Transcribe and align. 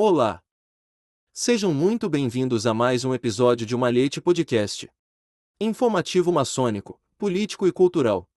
Olá! 0.00 0.40
Sejam 1.32 1.74
muito 1.74 2.08
bem-vindos 2.08 2.68
a 2.68 2.72
mais 2.72 3.04
um 3.04 3.12
episódio 3.12 3.66
de 3.66 3.76
Malhete 3.76 4.20
Podcast. 4.20 4.88
Informativo 5.60 6.30
maçônico, 6.30 7.02
político 7.18 7.66
e 7.66 7.72
cultural. 7.72 8.30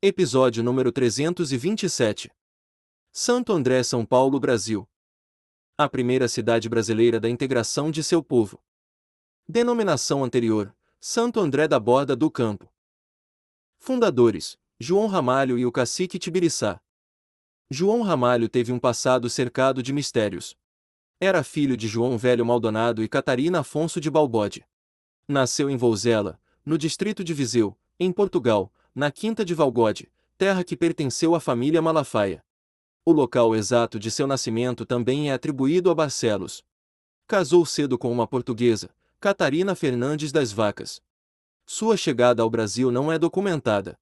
Episódio 0.00 0.64
número 0.64 0.90
327. 0.90 2.32
Santo 3.12 3.52
André, 3.52 3.82
São 3.82 4.06
Paulo, 4.06 4.40
Brasil. 4.40 4.88
A 5.76 5.90
primeira 5.90 6.26
cidade 6.26 6.70
brasileira 6.70 7.20
da 7.20 7.28
integração 7.28 7.90
de 7.90 8.02
seu 8.02 8.24
povo. 8.24 8.64
Denominação 9.46 10.24
anterior: 10.24 10.74
Santo 10.98 11.38
André 11.38 11.68
da 11.68 11.78
Borda 11.78 12.16
do 12.16 12.30
Campo. 12.30 12.72
Fundadores: 13.78 14.56
João 14.80 15.06
Ramalho 15.06 15.58
e 15.58 15.66
o 15.66 15.70
cacique 15.70 16.18
Tibiriçá. 16.18 16.80
João 17.70 18.00
Ramalho 18.00 18.48
teve 18.48 18.72
um 18.72 18.78
passado 18.78 19.28
cercado 19.28 19.82
de 19.82 19.92
mistérios. 19.92 20.56
Era 21.20 21.42
filho 21.42 21.76
de 21.76 21.86
João 21.88 22.18
Velho 22.18 22.44
Maldonado 22.44 23.02
e 23.02 23.08
Catarina 23.08 23.60
Afonso 23.60 24.00
de 24.00 24.10
Balbode. 24.10 24.66
Nasceu 25.26 25.70
em 25.70 25.76
Vouzela, 25.76 26.38
no 26.66 26.76
distrito 26.76 27.22
de 27.22 27.32
Viseu, 27.32 27.76
em 27.98 28.12
Portugal, 28.12 28.72
na 28.94 29.10
Quinta 29.10 29.44
de 29.44 29.54
Valgode, 29.54 30.10
terra 30.36 30.64
que 30.64 30.76
pertenceu 30.76 31.34
à 31.34 31.40
família 31.40 31.80
Malafaia. 31.80 32.44
O 33.04 33.12
local 33.12 33.54
exato 33.54 33.98
de 33.98 34.10
seu 34.10 34.26
nascimento 34.26 34.84
também 34.84 35.30
é 35.30 35.34
atribuído 35.34 35.90
a 35.90 35.94
Barcelos. 35.94 36.64
Casou 37.26 37.64
cedo 37.64 37.96
com 37.96 38.10
uma 38.10 38.26
portuguesa, 38.26 38.90
Catarina 39.20 39.74
Fernandes 39.74 40.32
das 40.32 40.52
Vacas. 40.52 41.00
Sua 41.66 41.96
chegada 41.96 42.42
ao 42.42 42.50
Brasil 42.50 42.90
não 42.90 43.10
é 43.10 43.18
documentada. 43.18 43.98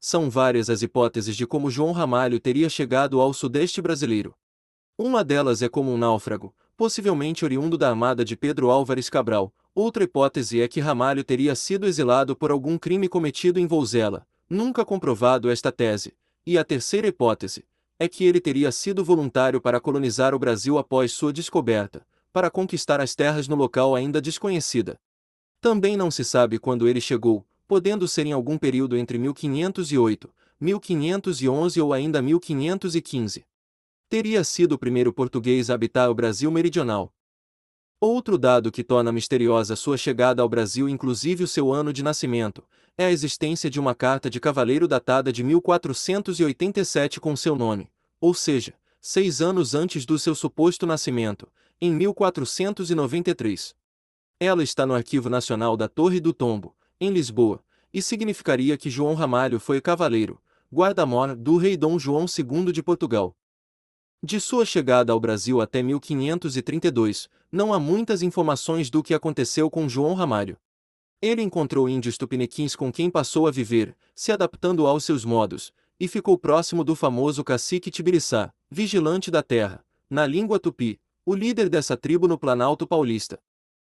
São 0.00 0.30
várias 0.30 0.70
as 0.70 0.82
hipóteses 0.82 1.36
de 1.36 1.46
como 1.46 1.70
João 1.70 1.92
Ramalho 1.92 2.38
teria 2.38 2.68
chegado 2.68 3.20
ao 3.20 3.32
sudeste 3.32 3.82
brasileiro. 3.82 4.34
Uma 4.96 5.24
delas 5.24 5.60
é 5.60 5.68
como 5.68 5.92
um 5.92 5.98
náufrago, 5.98 6.54
possivelmente 6.76 7.44
oriundo 7.44 7.76
da 7.76 7.88
armada 7.88 8.24
de 8.24 8.36
Pedro 8.36 8.70
Álvares 8.70 9.10
Cabral. 9.10 9.52
Outra 9.74 10.04
hipótese 10.04 10.60
é 10.60 10.68
que 10.68 10.78
Ramalho 10.78 11.24
teria 11.24 11.56
sido 11.56 11.84
exilado 11.84 12.36
por 12.36 12.52
algum 12.52 12.78
crime 12.78 13.08
cometido 13.08 13.58
em 13.58 13.66
Vouzela, 13.66 14.24
nunca 14.48 14.84
comprovado 14.84 15.50
esta 15.50 15.72
tese. 15.72 16.14
E 16.46 16.56
a 16.56 16.62
terceira 16.62 17.08
hipótese 17.08 17.64
é 17.98 18.06
que 18.06 18.24
ele 18.24 18.40
teria 18.40 18.70
sido 18.70 19.04
voluntário 19.04 19.60
para 19.60 19.80
colonizar 19.80 20.32
o 20.32 20.38
Brasil 20.38 20.78
após 20.78 21.10
sua 21.10 21.32
descoberta, 21.32 22.06
para 22.32 22.48
conquistar 22.48 23.00
as 23.00 23.16
terras 23.16 23.48
no 23.48 23.56
local 23.56 23.96
ainda 23.96 24.20
desconhecida. 24.20 24.96
Também 25.60 25.96
não 25.96 26.08
se 26.08 26.24
sabe 26.24 26.56
quando 26.56 26.86
ele 26.86 27.00
chegou, 27.00 27.44
podendo 27.66 28.06
ser 28.06 28.26
em 28.26 28.32
algum 28.32 28.56
período 28.56 28.96
entre 28.96 29.18
1508, 29.18 30.30
1511 30.60 31.80
ou 31.80 31.92
ainda 31.92 32.22
1515. 32.22 33.44
Teria 34.08 34.44
sido 34.44 34.72
o 34.72 34.78
primeiro 34.78 35.12
português 35.12 35.70
a 35.70 35.74
habitar 35.74 36.10
o 36.10 36.14
Brasil 36.14 36.50
meridional. 36.50 37.12
Outro 38.00 38.36
dado 38.36 38.70
que 38.70 38.84
torna 38.84 39.10
misteriosa 39.10 39.74
sua 39.76 39.96
chegada 39.96 40.42
ao 40.42 40.48
Brasil, 40.48 40.88
inclusive 40.88 41.44
o 41.44 41.48
seu 41.48 41.72
ano 41.72 41.92
de 41.92 42.02
nascimento, 42.02 42.62
é 42.98 43.06
a 43.06 43.10
existência 43.10 43.70
de 43.70 43.80
uma 43.80 43.94
carta 43.94 44.28
de 44.28 44.38
cavaleiro 44.38 44.86
datada 44.86 45.32
de 45.32 45.42
1487 45.42 47.18
com 47.18 47.34
seu 47.34 47.56
nome, 47.56 47.90
ou 48.20 48.34
seja, 48.34 48.74
seis 49.00 49.40
anos 49.40 49.74
antes 49.74 50.04
do 50.06 50.18
seu 50.18 50.34
suposto 50.34 50.86
nascimento, 50.86 51.50
em 51.80 51.92
1493. 51.92 53.74
Ela 54.38 54.62
está 54.62 54.84
no 54.86 54.94
Arquivo 54.94 55.28
Nacional 55.30 55.76
da 55.76 55.88
Torre 55.88 56.20
do 56.20 56.32
Tombo, 56.32 56.76
em 57.00 57.10
Lisboa, 57.10 57.64
e 57.92 58.02
significaria 58.02 58.76
que 58.76 58.90
João 58.90 59.14
Ramalho 59.14 59.58
foi 59.58 59.80
cavaleiro, 59.80 60.40
guarda-mor 60.72 61.34
do 61.34 61.56
rei 61.56 61.76
Dom 61.76 61.98
João 61.98 62.26
II 62.26 62.72
de 62.72 62.82
Portugal. 62.82 63.36
De 64.26 64.40
sua 64.40 64.64
chegada 64.64 65.12
ao 65.12 65.20
Brasil 65.20 65.60
até 65.60 65.82
1532, 65.82 67.28
não 67.52 67.74
há 67.74 67.78
muitas 67.78 68.22
informações 68.22 68.88
do 68.88 69.02
que 69.02 69.12
aconteceu 69.12 69.68
com 69.68 69.86
João 69.86 70.14
Ramalho. 70.14 70.56
Ele 71.20 71.42
encontrou 71.42 71.90
índios 71.90 72.16
tupiniquins 72.16 72.74
com 72.74 72.90
quem 72.90 73.10
passou 73.10 73.46
a 73.46 73.50
viver, 73.50 73.94
se 74.14 74.32
adaptando 74.32 74.86
aos 74.86 75.04
seus 75.04 75.26
modos, 75.26 75.74
e 76.00 76.08
ficou 76.08 76.38
próximo 76.38 76.82
do 76.82 76.94
famoso 76.94 77.44
cacique 77.44 77.90
Tibiriçá, 77.90 78.50
vigilante 78.70 79.30
da 79.30 79.42
terra, 79.42 79.84
na 80.08 80.26
língua 80.26 80.58
tupi, 80.58 80.98
o 81.26 81.34
líder 81.34 81.68
dessa 81.68 81.94
tribo 81.94 82.26
no 82.26 82.38
Planalto 82.38 82.86
Paulista. 82.86 83.38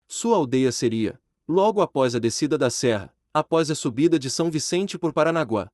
Sua 0.06 0.36
aldeia 0.36 0.70
seria, 0.70 1.18
logo 1.48 1.80
após 1.80 2.14
a 2.14 2.18
descida 2.18 2.58
da 2.58 2.68
serra, 2.68 3.10
após 3.32 3.70
a 3.70 3.74
subida 3.74 4.18
de 4.18 4.28
São 4.28 4.50
Vicente 4.50 4.98
por 4.98 5.10
Paranaguá. 5.10 5.70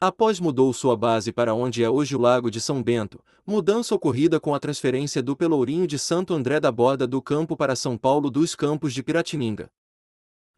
Após 0.00 0.38
mudou 0.38 0.72
sua 0.72 0.96
base 0.96 1.32
para 1.32 1.54
onde 1.54 1.82
é 1.82 1.88
hoje 1.88 2.14
o 2.14 2.20
Lago 2.20 2.50
de 2.50 2.60
São 2.60 2.82
Bento, 2.82 3.22
mudança 3.46 3.94
ocorrida 3.94 4.38
com 4.38 4.54
a 4.54 4.60
transferência 4.60 5.22
do 5.22 5.36
Pelourinho 5.36 5.86
de 5.86 5.98
Santo 5.98 6.34
André 6.34 6.60
da 6.60 6.70
Borda 6.70 7.06
do 7.06 7.22
Campo 7.22 7.56
para 7.56 7.76
São 7.76 7.96
Paulo 7.96 8.30
dos 8.30 8.54
Campos 8.54 8.92
de 8.92 9.02
Piratininga. 9.02 9.70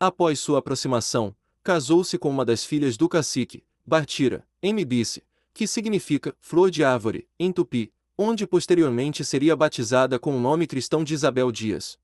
Após 0.01 0.41
sua 0.41 0.59
aproximação, 0.59 1.35
casou-se 1.63 2.19
com 2.19 2.29
uma 2.29 2.45
das 2.45 2.65
filhas 2.65 2.97
do 2.97 3.09
cacique, 3.09 3.65
Bartira, 3.87 4.47
Mbice, 4.63 5.23
que 5.55 5.67
significa 5.67 6.35
flor 6.41 6.71
de 6.71 6.83
árvore, 6.83 7.29
em 7.39 7.53
tupi, 7.53 7.93
onde 8.19 8.47
posteriormente 8.47 9.25
seria 9.25 9.55
batizada 9.55 10.19
com 10.19 10.37
o 10.37 10.41
nome 10.41 10.67
cristão 10.67 11.05
de 11.05 11.15
Isabel 11.15 11.53
Dias. 11.53 11.99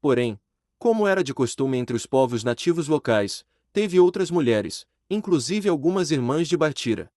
Porém, 0.00 0.38
como 0.78 1.06
era 1.06 1.24
de 1.24 1.32
costume 1.32 1.78
entre 1.78 1.96
os 1.96 2.04
povos 2.04 2.44
nativos 2.44 2.88
locais, 2.88 3.44
teve 3.72 3.98
outras 3.98 4.30
mulheres, 4.30 4.86
inclusive 5.08 5.68
algumas 5.68 6.10
irmãs 6.10 6.48
de 6.48 6.56
Bartira. 6.56 7.10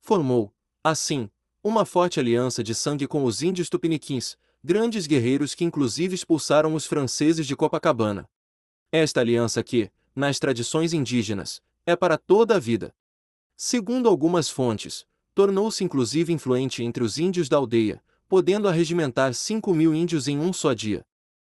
Formou, 0.00 0.52
assim, 0.82 1.30
uma 1.62 1.84
forte 1.84 2.20
aliança 2.20 2.62
de 2.62 2.74
sangue 2.74 3.06
com 3.06 3.24
os 3.24 3.42
índios 3.42 3.68
tupiniquins, 3.68 4.36
grandes 4.62 5.06
guerreiros 5.06 5.54
que 5.54 5.64
inclusive 5.64 6.14
expulsaram 6.14 6.74
os 6.74 6.86
franceses 6.86 7.46
de 7.46 7.56
Copacabana. 7.56 8.28
Esta 8.92 9.20
aliança 9.20 9.62
que, 9.62 9.90
nas 10.14 10.38
tradições 10.38 10.92
indígenas, 10.92 11.60
é 11.84 11.94
para 11.94 12.16
toda 12.16 12.56
a 12.56 12.58
vida. 12.58 12.94
Segundo 13.56 14.08
algumas 14.08 14.48
fontes, 14.48 15.06
tornou-se 15.34 15.82
inclusive 15.82 16.32
influente 16.32 16.82
entre 16.82 17.02
os 17.02 17.18
índios 17.18 17.48
da 17.48 17.56
aldeia, 17.56 18.02
podendo 18.28 18.68
arregimentar 18.68 19.34
5 19.34 19.72
mil 19.72 19.94
índios 19.94 20.28
em 20.28 20.38
um 20.38 20.52
só 20.52 20.72
dia. 20.72 21.04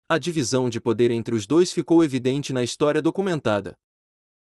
A 0.10 0.18
divisão 0.18 0.70
de 0.70 0.80
poder 0.80 1.12
entre 1.12 1.36
os 1.36 1.46
dois 1.46 1.72
ficou 1.72 2.04
evidente 2.04 2.54
na 2.54 2.64
história 2.64 3.02
documentada. 3.02 3.78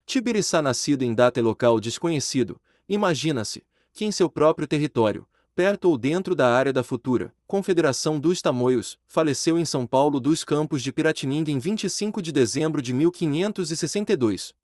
Tibiriçá 0.09 0.59
nascido 0.59 1.03
em 1.03 1.14
data 1.14 1.40
e 1.40 1.44
local 1.44 1.80
desconhecido, 1.80 2.59
imagina-se, 2.90 3.64
que 3.94 4.06
em 4.06 4.12
seu 4.12 4.28
próprio 4.28 4.68
território, 4.68 5.28
perto 5.53 5.88
ou 5.88 6.00
dentro 6.00 6.34
da 6.34 6.52
área 6.52 6.74
da 6.74 6.81
futura 6.81 7.31
Confederação 7.46 8.19
dos 8.19 8.42
Tamoios, 8.42 8.98
faleceu 9.06 9.56
em 9.56 9.66
São 9.66 9.86
Paulo 9.86 10.19
dos 10.19 10.44
Campos 10.44 10.81
de 10.81 10.92
Piratininga 10.92 11.52
em 11.52 11.59
25 11.59 12.24
de 12.24 12.31
dezembro 12.31 12.81
de 12.81 12.92
1562. 12.92 14.56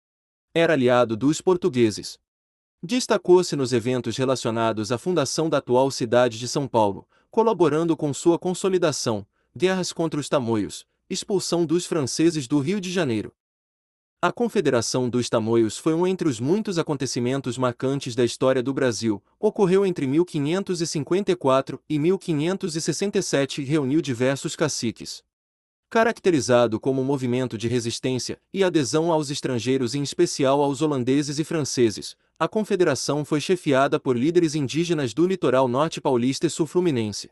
Era 0.54 0.72
aliado 0.72 1.15
dos 1.15 1.43
portugueses. 1.43 2.19
Destacou-se 2.83 3.54
nos 3.54 3.75
eventos 3.75 4.16
relacionados 4.16 4.91
à 4.91 4.97
fundação 4.97 5.50
da 5.50 5.59
atual 5.59 5.91
cidade 5.91 6.38
de 6.38 6.49
São 6.49 6.66
Paulo, 6.66 7.06
colaborando 7.31 7.94
com 7.99 8.15
sua 8.15 8.38
consolidação, 8.38 9.27
guerras 9.54 9.93
contra 9.93 10.19
os 10.19 10.27
tamoios, 10.27 10.87
expulsão 11.10 11.66
dos 11.66 11.84
franceses 11.84 12.49
do 12.49 12.60
Rio 12.60 12.81
de 12.81 12.91
Janeiro. 12.91 13.31
A 14.24 14.32
Confederação 14.32 15.10
dos 15.10 15.28
Tamoios 15.28 15.76
foi 15.76 15.92
um 15.92 16.06
entre 16.06 16.26
os 16.26 16.40
muitos 16.40 16.78
acontecimentos 16.78 17.58
marcantes 17.58 18.14
da 18.14 18.24
história 18.24 18.62
do 18.62 18.72
Brasil. 18.72 19.22
Ocorreu 19.38 19.84
entre 19.84 20.06
1554 20.06 21.78
e 21.86 21.98
1567 21.98 23.60
e 23.60 23.64
reuniu 23.66 24.00
diversos 24.00 24.56
caciques. 24.56 25.22
Caracterizado 25.90 26.80
como 26.80 27.02
um 27.02 27.04
movimento 27.04 27.58
de 27.58 27.68
resistência 27.68 28.40
e 28.50 28.64
adesão 28.64 29.12
aos 29.12 29.28
estrangeiros, 29.28 29.94
em 29.94 30.02
especial 30.02 30.62
aos 30.62 30.80
holandeses 30.80 31.38
e 31.38 31.44
franceses, 31.44 32.16
a 32.38 32.48
confederação 32.48 33.26
foi 33.26 33.42
chefiada 33.42 34.00
por 34.00 34.16
líderes 34.16 34.54
indígenas 34.54 35.12
do 35.12 35.26
litoral 35.26 35.68
norte 35.68 36.00
paulista 36.00 36.46
e 36.46 36.50
sul-fluminense. 36.50 37.28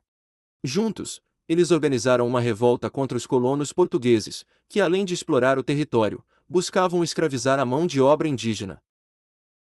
Juntos, 0.63 1.23
eles 1.49 1.71
organizaram 1.71 2.29
uma 2.29 2.39
revolta 2.39 2.91
contra 2.91 3.17
os 3.17 3.27
colonos 3.27 3.73
portugueses, 3.73 4.45
que 4.69 4.79
além 4.79 5.07
de 5.07 5.15
explorar 5.15 5.59
o 5.59 5.63
território, 5.63 6.23
buscavam 6.53 7.03
escravizar 7.03 7.59
a 7.59 7.65
mão 7.65 7.87
de 7.87 8.01
obra 8.01 8.29
indígena. 8.29 8.81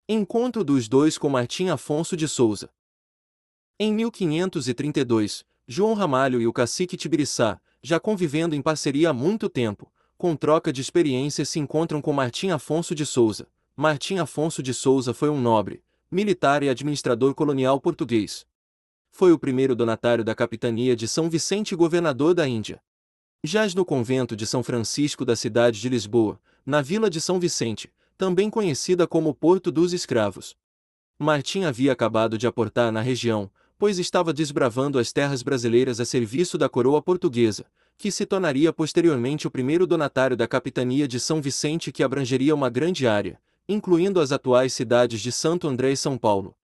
Encontro 0.09 0.65
dos 0.65 0.89
dois 0.89 1.17
com 1.17 1.29
Martim 1.29 1.69
Afonso 1.69 2.17
de 2.17 2.27
Souza. 2.27 2.69
Em 3.79 3.95
1532, 3.95 5.45
João 5.69 5.95
Ramalho 5.95 6.41
e 6.43 6.49
o 6.49 6.53
cacique 6.53 6.97
Tibiriçá, 6.97 7.61
já 7.81 8.01
convivendo 8.01 8.57
em 8.57 8.61
parceria 8.61 9.11
há 9.11 9.13
muito 9.13 9.49
tempo, 9.49 9.91
com 10.19 10.35
troca 10.35 10.73
de 10.73 10.81
experiências 10.81 11.49
se 11.49 11.61
encontram 11.61 12.03
com 12.03 12.13
Martim 12.13 12.51
Afonso 12.51 12.93
de 12.93 13.07
Souza. 13.07 13.47
Martim 13.77 14.19
Afonso 14.19 14.61
de 14.61 14.75
Souza 14.75 15.15
foi 15.15 15.31
um 15.31 15.41
nobre, 15.41 15.85
militar 16.11 16.63
e 16.65 16.69
administrador 16.69 17.35
colonial 17.35 17.81
português, 17.81 18.45
foi 19.11 19.33
o 19.33 19.39
primeiro 19.39 19.75
donatário 19.75 20.25
da 20.25 20.35
capitania 20.35 20.95
de 20.97 21.07
São 21.07 21.29
Vicente 21.29 21.73
e 21.73 21.77
governador 21.77 22.35
da 22.35 22.47
Índia. 22.47 22.81
Jaz 23.43 23.75
no 23.75 23.85
convento 23.85 24.37
de 24.37 24.47
São 24.47 24.63
Francisco 24.63 25.25
da 25.25 25.35
cidade 25.35 25.81
de 25.81 25.89
Lisboa, 25.89 26.41
na 26.65 26.83
vila 26.83 27.09
de 27.09 27.21
São 27.21 27.39
Vicente, 27.39 27.93
também 28.17 28.51
conhecida 28.51 29.07
como 29.07 29.35
Porto 29.35 29.71
dos 29.71 29.93
Escravos. 29.93 30.57
Martim 31.19 31.65
havia 31.65 31.93
acabado 31.93 32.37
de 32.39 32.47
aportar 32.47 32.91
na 32.93 33.01
região, 33.01 33.51
pois 33.79 33.99
estava 33.99 34.33
desbravando 34.33 34.99
as 34.99 35.13
terras 35.13 35.43
brasileiras 35.43 36.01
a 36.01 36.05
serviço 36.05 36.59
da 36.59 36.69
coroa 36.69 37.01
portuguesa, 37.01 37.65
que 37.97 38.11
se 38.11 38.27
tornaria 38.27 38.73
posteriormente 38.73 39.47
o 39.47 39.51
primeiro 39.51 39.87
donatário 39.87 40.37
da 40.37 40.47
capitania 40.47 41.07
de 41.09 41.19
São 41.19 41.41
Vicente 41.41 41.91
que 41.93 42.03
abrangeria 42.03 42.55
uma 42.55 42.71
grande 42.71 43.07
área, 43.07 43.41
incluindo 43.69 44.21
as 44.21 44.33
atuais 44.33 44.73
cidades 44.73 45.21
de 45.21 45.31
Santo 45.31 45.69
André 45.69 45.93
e 45.93 45.97
São 45.97 46.17
Paulo. 46.17 46.57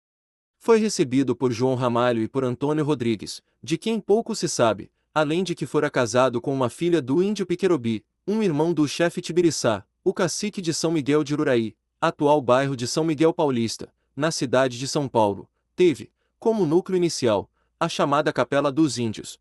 Foi 0.59 0.79
recebido 0.79 1.37
por 1.37 1.53
João 1.53 1.75
Ramalho 1.75 2.23
e 2.23 2.29
por 2.29 2.45
Antônio 2.45 2.85
Rodrigues, 2.85 3.43
de 3.63 3.79
quem 3.79 4.01
pouco 4.01 4.35
se 4.35 4.49
sabe, 4.49 4.91
além 5.15 5.45
de 5.45 5.55
que 5.55 5.65
fora 5.65 5.91
casado 5.91 6.41
com 6.41 6.53
uma 6.53 6.69
filha 6.69 7.01
do 7.01 7.23
índio 7.23 7.47
Piquerobi, 7.47 8.05
um 8.27 8.43
irmão 8.43 8.75
do 8.75 8.89
chefe 8.89 9.21
Tibiriçá, 9.21 9.85
o 10.03 10.13
cacique 10.13 10.61
de 10.61 10.75
São 10.75 10.91
Miguel 10.91 11.23
de 11.23 11.33
Ururaí, 11.33 11.77
atual 12.01 12.41
bairro 12.43 12.77
de 12.77 12.87
São 12.87 13.05
Miguel 13.05 13.33
Paulista, 13.33 13.93
na 14.17 14.33
cidade 14.33 14.79
de 14.79 14.89
São 14.89 15.07
Paulo, 15.07 15.49
teve, 15.77 16.11
como 16.37 16.67
núcleo 16.67 16.97
inicial, 16.97 17.49
a 17.79 17.89
chamada 17.89 18.33
Capela 18.33 18.73
dos 18.73 18.99
Índios. 18.99 19.39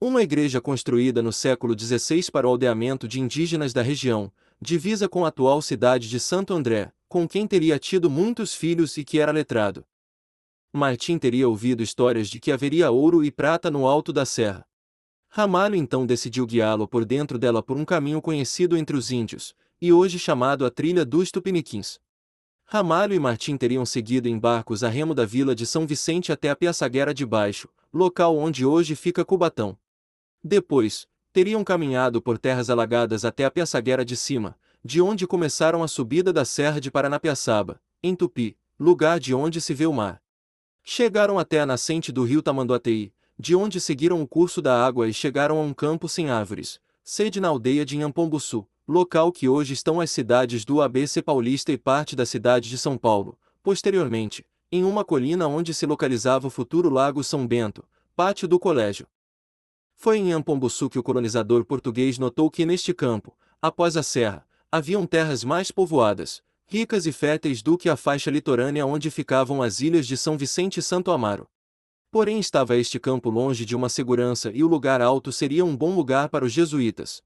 Uma 0.00 0.22
igreja 0.22 0.58
construída 0.58 1.22
no 1.22 1.32
século 1.32 1.78
XVI 1.78 2.30
para 2.30 2.46
o 2.46 2.50
aldeamento 2.50 3.06
de 3.06 3.20
indígenas 3.20 3.74
da 3.74 3.82
região, 3.82 4.32
divisa 4.58 5.06
com 5.06 5.26
a 5.26 5.28
atual 5.28 5.60
cidade 5.60 6.08
de 6.08 6.18
Santo 6.18 6.54
André, 6.54 6.92
com 7.08 7.28
quem 7.28 7.46
teria 7.46 7.78
tido 7.78 8.08
muitos 8.08 8.54
filhos 8.54 8.96
e 8.96 9.04
que 9.04 9.18
era 9.18 9.32
letrado. 9.32 9.84
Martim 10.72 11.18
teria 11.18 11.46
ouvido 11.46 11.82
histórias 11.82 12.28
de 12.28 12.40
que 12.40 12.50
haveria 12.50 12.90
ouro 12.90 13.22
e 13.22 13.30
prata 13.30 13.70
no 13.70 13.86
alto 13.86 14.12
da 14.14 14.24
serra. 14.24 14.66
Ramalho 15.36 15.74
então 15.74 16.06
decidiu 16.06 16.46
guiá-lo 16.46 16.86
por 16.86 17.04
dentro 17.04 17.36
dela 17.40 17.60
por 17.60 17.76
um 17.76 17.84
caminho 17.84 18.22
conhecido 18.22 18.76
entre 18.76 18.96
os 18.96 19.10
índios, 19.10 19.52
e 19.82 19.92
hoje 19.92 20.16
chamado 20.16 20.64
a 20.64 20.70
Trilha 20.70 21.04
dos 21.04 21.32
Tupiniquins. 21.32 21.98
Ramalho 22.64 23.12
e 23.12 23.18
Martim 23.18 23.56
teriam 23.56 23.84
seguido 23.84 24.28
em 24.28 24.38
barcos 24.38 24.84
a 24.84 24.88
remo 24.88 25.12
da 25.12 25.26
vila 25.26 25.52
de 25.52 25.66
São 25.66 25.88
Vicente 25.88 26.30
até 26.30 26.50
a 26.50 26.54
Piaçaguera 26.54 27.12
de 27.12 27.26
Baixo, 27.26 27.68
local 27.92 28.38
onde 28.38 28.64
hoje 28.64 28.94
fica 28.94 29.24
Cubatão. 29.24 29.76
Depois, 30.40 31.04
teriam 31.32 31.64
caminhado 31.64 32.22
por 32.22 32.38
terras 32.38 32.70
alagadas 32.70 33.24
até 33.24 33.44
a 33.44 33.50
Piaçaguera 33.50 34.04
de 34.04 34.16
Cima, 34.16 34.56
de 34.84 35.02
onde 35.02 35.26
começaram 35.26 35.82
a 35.82 35.88
subida 35.88 36.32
da 36.32 36.44
Serra 36.44 36.80
de 36.80 36.92
Paranapiaçaba, 36.92 37.80
em 38.00 38.14
Tupi, 38.14 38.56
lugar 38.78 39.18
de 39.18 39.34
onde 39.34 39.60
se 39.60 39.74
vê 39.74 39.84
o 39.84 39.92
mar. 39.92 40.22
Chegaram 40.84 41.40
até 41.40 41.58
a 41.58 41.66
nascente 41.66 42.12
do 42.12 42.22
rio 42.22 42.40
Tamanduateí, 42.40 43.12
de 43.38 43.56
onde 43.56 43.80
seguiram 43.80 44.22
o 44.22 44.28
curso 44.28 44.62
da 44.62 44.84
água 44.84 45.08
e 45.08 45.12
chegaram 45.12 45.58
a 45.58 45.62
um 45.62 45.74
campo 45.74 46.08
sem 46.08 46.30
árvores, 46.30 46.80
sede 47.02 47.40
na 47.40 47.48
aldeia 47.48 47.84
de 47.84 47.96
Inhampombuçu, 47.96 48.66
local 48.86 49.32
que 49.32 49.48
hoje 49.48 49.72
estão 49.72 50.00
as 50.00 50.10
cidades 50.10 50.64
do 50.64 50.80
ABC 50.80 51.22
Paulista 51.22 51.72
e 51.72 51.78
parte 51.78 52.14
da 52.14 52.24
cidade 52.24 52.68
de 52.68 52.78
São 52.78 52.96
Paulo. 52.96 53.38
Posteriormente, 53.62 54.46
em 54.70 54.84
uma 54.84 55.04
colina 55.04 55.46
onde 55.46 55.72
se 55.72 55.86
localizava 55.86 56.46
o 56.46 56.50
futuro 56.50 56.90
Lago 56.90 57.22
São 57.24 57.46
Bento, 57.46 57.84
pátio 58.14 58.46
do 58.46 58.58
colégio. 58.58 59.06
Foi 59.94 60.18
em 60.18 60.32
Ampombuçu 60.32 60.90
que 60.90 60.98
o 60.98 61.02
colonizador 61.02 61.64
português 61.64 62.18
notou 62.18 62.50
que 62.50 62.66
neste 62.66 62.92
campo, 62.92 63.36
após 63.60 63.96
a 63.96 64.02
serra, 64.02 64.46
haviam 64.70 65.06
terras 65.06 65.44
mais 65.44 65.70
povoadas, 65.70 66.42
ricas 66.66 67.06
e 67.06 67.12
férteis 67.12 67.62
do 67.62 67.78
que 67.78 67.88
a 67.88 67.96
faixa 67.96 68.30
litorânea 68.30 68.84
onde 68.84 69.10
ficavam 69.10 69.62
as 69.62 69.80
ilhas 69.80 70.06
de 70.06 70.16
São 70.16 70.36
Vicente 70.36 70.80
e 70.80 70.82
Santo 70.82 71.10
Amaro. 71.10 71.48
Porém 72.14 72.38
estava 72.38 72.76
este 72.76 73.00
campo 73.00 73.28
longe 73.28 73.64
de 73.64 73.74
uma 73.74 73.88
segurança 73.88 74.52
e 74.54 74.62
o 74.62 74.68
lugar 74.68 75.02
alto 75.02 75.32
seria 75.32 75.64
um 75.64 75.76
bom 75.76 75.96
lugar 75.96 76.28
para 76.28 76.44
os 76.44 76.52
jesuítas. 76.52 77.20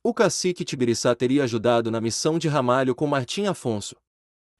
O 0.00 0.14
cacique 0.14 0.64
Tibiriçá 0.64 1.12
teria 1.12 1.42
ajudado 1.42 1.90
na 1.90 2.00
missão 2.00 2.38
de 2.38 2.46
Ramalho 2.46 2.94
com 2.94 3.04
Martim 3.04 3.46
Afonso. 3.46 3.96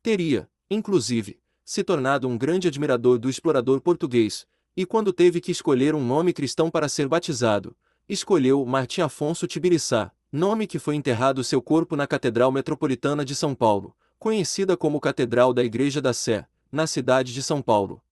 Teria, 0.02 0.50
inclusive, 0.68 1.38
se 1.64 1.84
tornado 1.84 2.26
um 2.26 2.36
grande 2.36 2.66
admirador 2.66 3.20
do 3.20 3.30
explorador 3.30 3.80
português, 3.80 4.48
e 4.76 4.84
quando 4.84 5.12
teve 5.12 5.40
que 5.40 5.52
escolher 5.52 5.94
um 5.94 6.04
nome 6.04 6.32
cristão 6.32 6.68
para 6.68 6.88
ser 6.88 7.06
batizado, 7.06 7.76
escolheu 8.08 8.66
Martim 8.66 9.02
Afonso 9.02 9.46
Tibiriçá, 9.46 10.10
nome 10.32 10.66
que 10.66 10.80
foi 10.80 10.96
enterrado 10.96 11.44
seu 11.44 11.62
corpo 11.62 11.94
na 11.94 12.08
Catedral 12.08 12.50
Metropolitana 12.50 13.24
de 13.24 13.36
São 13.36 13.54
Paulo, 13.54 13.94
conhecida 14.18 14.76
como 14.76 14.98
Catedral 14.98 15.54
da 15.54 15.62
Igreja 15.62 16.02
da 16.02 16.12
Sé, 16.12 16.48
na 16.72 16.84
cidade 16.88 17.32
de 17.32 17.44
São 17.44 17.62
Paulo. 17.62 18.02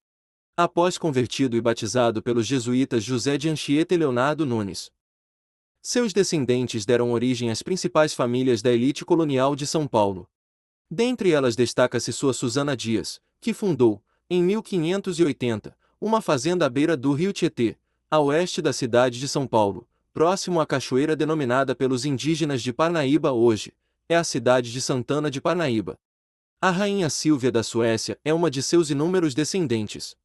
Após 0.57 0.97
convertido 0.97 1.57
e 1.57 1.61
batizado 1.61 2.23
pelos 2.23 2.47
jesuítas 2.47 3.03
José 3.03 3.37
de 3.37 3.49
Anchieta 3.49 3.93
e 3.93 3.97
Leonardo 3.97 4.47
Nunes, 4.47 4.89
seus 5.83 6.13
descendentes 6.13 6.87
deram 6.87 7.11
origem 7.11 7.51
às 7.51 7.61
principais 7.61 8.15
famílias 8.15 8.63
da 8.63 8.71
elite 8.71 9.05
colonial 9.05 9.57
de 9.57 9.67
São 9.67 9.85
Paulo. 9.85 10.31
Dentre 10.89 11.33
elas 11.33 11.57
destaca-se 11.57 12.13
sua 12.13 12.33
Susana 12.33 12.77
Dias, 12.77 13.21
que 13.41 13.53
fundou, 13.53 14.01
em 14.31 14.45
1580, 14.45 15.77
uma 16.01 16.23
fazenda 16.23 16.67
à 16.67 16.69
beira 16.71 16.97
do 16.97 17.13
rio 17.13 17.33
Tietê, 17.33 17.77
a 18.09 18.21
oeste 18.21 18.63
da 18.63 18.73
cidade 18.73 19.19
de 19.19 19.27
São 19.27 19.49
Paulo, 19.49 19.89
próximo 20.13 20.61
à 20.61 20.67
cachoeira 20.67 21.17
denominada 21.17 21.75
pelos 21.75 22.05
indígenas 22.05 22.63
de 22.63 22.73
Parnaíba 22.73 23.33
hoje, 23.33 23.73
é 24.09 24.15
a 24.15 24.23
cidade 24.23 24.71
de 24.71 24.81
Santana 24.81 25.29
de 25.29 25.41
Parnaíba. 25.41 25.99
A 26.61 26.71
rainha 26.71 27.11
Silvia 27.11 27.51
da 27.51 27.65
Suécia 27.65 28.17
é 28.25 28.33
uma 28.33 28.49
de 28.49 28.63
seus 28.63 28.89
inúmeros 28.89 29.35
descendentes. 29.35 30.17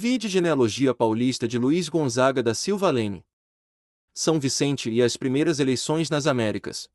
Vide 0.00 0.28
genealogia 0.28 0.94
paulista 0.94 1.48
de 1.48 1.58
Luiz 1.58 1.88
Gonzaga 1.88 2.40
da 2.40 2.54
Silva 2.54 2.88
Lene. 2.88 3.24
São 4.14 4.38
Vicente 4.38 4.88
e 4.88 5.02
as 5.02 5.16
primeiras 5.16 5.58
eleições 5.58 6.08
nas 6.08 6.28
Américas. 6.28 6.88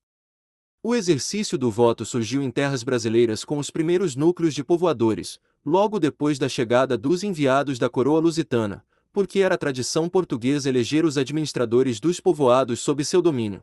O 0.81 0.95
exercício 0.95 1.57
do 1.57 1.69
voto 1.69 2.05
surgiu 2.05 2.41
em 2.41 2.50
terras 2.50 2.81
brasileiras 2.81 3.44
com 3.44 3.57
os 3.57 3.69
primeiros 3.69 4.15
núcleos 4.15 4.55
de 4.55 4.63
povoadores, 4.63 5.38
logo 5.65 6.00
depois 6.00 6.39
da 6.39 6.47
chegada 6.47 6.97
dos 6.97 7.25
enviados 7.25 7.77
da 7.77 7.89
coroa 7.89 8.21
lusitana, 8.21 8.85
porque 9.11 9.39
era 9.39 9.57
tradição 9.57 10.07
portuguesa 10.07 10.69
eleger 10.69 11.03
os 11.03 11.17
administradores 11.17 11.99
dos 11.99 12.21
povoados 12.21 12.79
sob 12.79 13.03
seu 13.03 13.21
domínio. 13.21 13.61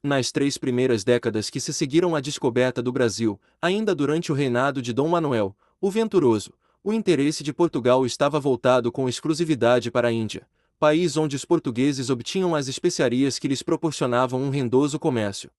Nas 0.00 0.30
três 0.30 0.56
primeiras 0.56 1.02
décadas 1.02 1.50
que 1.50 1.58
se 1.58 1.72
seguiram 1.72 2.14
à 2.14 2.20
descoberta 2.20 2.80
do 2.80 2.92
Brasil, 2.92 3.36
ainda 3.60 3.96
durante 3.96 4.30
o 4.30 4.34
reinado 4.34 4.80
de 4.80 4.92
Dom 4.92 5.08
Manuel, 5.08 5.56
o 5.80 5.90
Venturoso, 5.90 6.54
o 6.84 6.92
interesse 6.92 7.42
de 7.42 7.50
Portugal 7.50 8.04
estava 8.04 8.38
voltado 8.38 8.92
com 8.92 9.08
exclusividade 9.08 9.90
para 9.90 10.08
a 10.08 10.12
Índia, 10.12 10.46
país 10.78 11.16
onde 11.16 11.34
os 11.34 11.42
portugueses 11.42 12.10
obtinham 12.10 12.54
as 12.54 12.68
especiarias 12.68 13.38
que 13.38 13.48
lhes 13.48 13.62
proporcionavam 13.62 14.42
um 14.42 14.50
rendoso 14.50 14.98
comércio. 14.98 15.50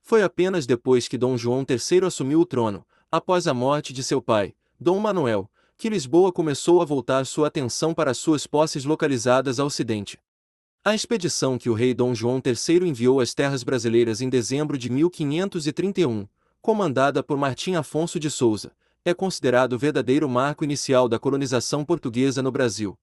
Foi 0.00 0.22
apenas 0.22 0.64
depois 0.64 1.06
que 1.06 1.18
Dom 1.18 1.36
João 1.36 1.62
III 1.68 2.06
assumiu 2.06 2.40
o 2.40 2.46
trono, 2.46 2.86
após 3.10 3.46
a 3.46 3.52
morte 3.52 3.92
de 3.92 4.02
seu 4.02 4.22
pai, 4.22 4.54
Dom 4.80 4.98
Manuel, 4.98 5.50
que 5.76 5.90
Lisboa 5.90 6.32
começou 6.32 6.80
a 6.80 6.86
voltar 6.86 7.26
sua 7.26 7.48
atenção 7.48 7.92
para 7.92 8.14
suas 8.14 8.46
posses 8.46 8.86
localizadas 8.86 9.60
ao 9.60 9.66
ocidente. 9.66 10.18
A 10.82 10.94
expedição 10.94 11.58
que 11.58 11.68
o 11.68 11.74
rei 11.74 11.92
Dom 11.92 12.14
João 12.14 12.40
III 12.42 12.88
enviou 12.88 13.20
às 13.20 13.34
terras 13.34 13.62
brasileiras 13.62 14.22
em 14.22 14.30
dezembro 14.30 14.78
de 14.78 14.88
1531, 14.90 16.26
comandada 16.62 17.22
por 17.22 17.36
Martim 17.36 17.74
Afonso 17.74 18.18
de 18.18 18.30
Souza, 18.30 18.72
é 19.04 19.12
considerado 19.12 19.72
o 19.72 19.78
verdadeiro 19.78 20.28
marco 20.28 20.62
inicial 20.62 21.08
da 21.08 21.18
colonização 21.18 21.84
portuguesa 21.84 22.40
no 22.42 22.52
Brasil. 22.52 22.96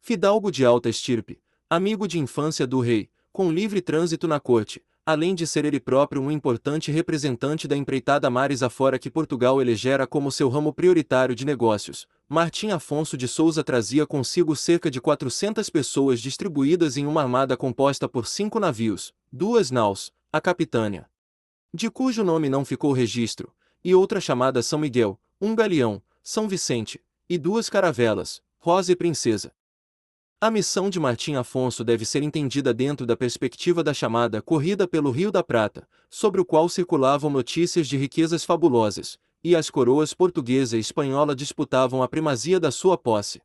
Fidalgo 0.00 0.50
de 0.50 0.64
alta 0.64 0.88
estirpe, 0.88 1.40
amigo 1.70 2.06
de 2.06 2.18
infância 2.18 2.66
do 2.66 2.80
rei, 2.80 3.10
com 3.32 3.50
livre 3.50 3.80
trânsito 3.80 4.28
na 4.28 4.38
corte, 4.38 4.84
além 5.04 5.34
de 5.34 5.46
ser 5.46 5.64
ele 5.64 5.80
próprio 5.80 6.20
um 6.20 6.30
importante 6.30 6.90
representante 6.90 7.66
da 7.66 7.76
empreitada 7.76 8.28
mares 8.28 8.62
afora 8.62 8.98
que 8.98 9.10
Portugal 9.10 9.60
elegera 9.60 10.06
como 10.06 10.30
seu 10.32 10.48
ramo 10.48 10.72
prioritário 10.72 11.34
de 11.34 11.44
negócios, 11.44 12.06
Martim 12.28 12.70
Afonso 12.70 13.16
de 13.16 13.26
Souza 13.26 13.64
trazia 13.64 14.06
consigo 14.06 14.54
cerca 14.54 14.90
de 14.90 15.00
400 15.00 15.70
pessoas 15.70 16.20
distribuídas 16.20 16.96
em 16.96 17.06
uma 17.06 17.22
armada 17.22 17.56
composta 17.56 18.08
por 18.08 18.26
cinco 18.26 18.60
navios, 18.60 19.14
duas 19.32 19.70
naus, 19.70 20.12
a 20.32 20.40
Capitânia, 20.40 21.08
de 21.72 21.90
cujo 21.90 22.24
nome 22.24 22.48
não 22.48 22.64
ficou 22.64 22.92
registro, 22.92 23.52
e 23.86 23.94
outra 23.94 24.20
chamada 24.20 24.64
São 24.64 24.80
Miguel, 24.80 25.16
um 25.40 25.54
galeão, 25.54 26.02
São 26.20 26.48
Vicente, 26.48 27.00
e 27.28 27.38
duas 27.38 27.70
caravelas, 27.70 28.42
Rosa 28.58 28.90
e 28.90 28.96
Princesa. 28.96 29.54
A 30.40 30.50
missão 30.50 30.90
de 30.90 30.98
Martim 30.98 31.36
Afonso 31.36 31.84
deve 31.84 32.04
ser 32.04 32.20
entendida 32.24 32.74
dentro 32.74 33.06
da 33.06 33.16
perspectiva 33.16 33.84
da 33.84 33.94
chamada 33.94 34.42
Corrida 34.42 34.88
pelo 34.88 35.12
Rio 35.12 35.30
da 35.30 35.40
Prata, 35.40 35.88
sobre 36.10 36.40
o 36.40 36.44
qual 36.44 36.68
circulavam 36.68 37.30
notícias 37.30 37.86
de 37.86 37.96
riquezas 37.96 38.44
fabulosas, 38.44 39.20
e 39.44 39.54
as 39.54 39.70
coroas 39.70 40.12
portuguesa 40.12 40.76
e 40.76 40.80
espanhola 40.80 41.32
disputavam 41.32 42.02
a 42.02 42.08
primazia 42.08 42.58
da 42.58 42.72
sua 42.72 42.98
posse. 42.98 43.40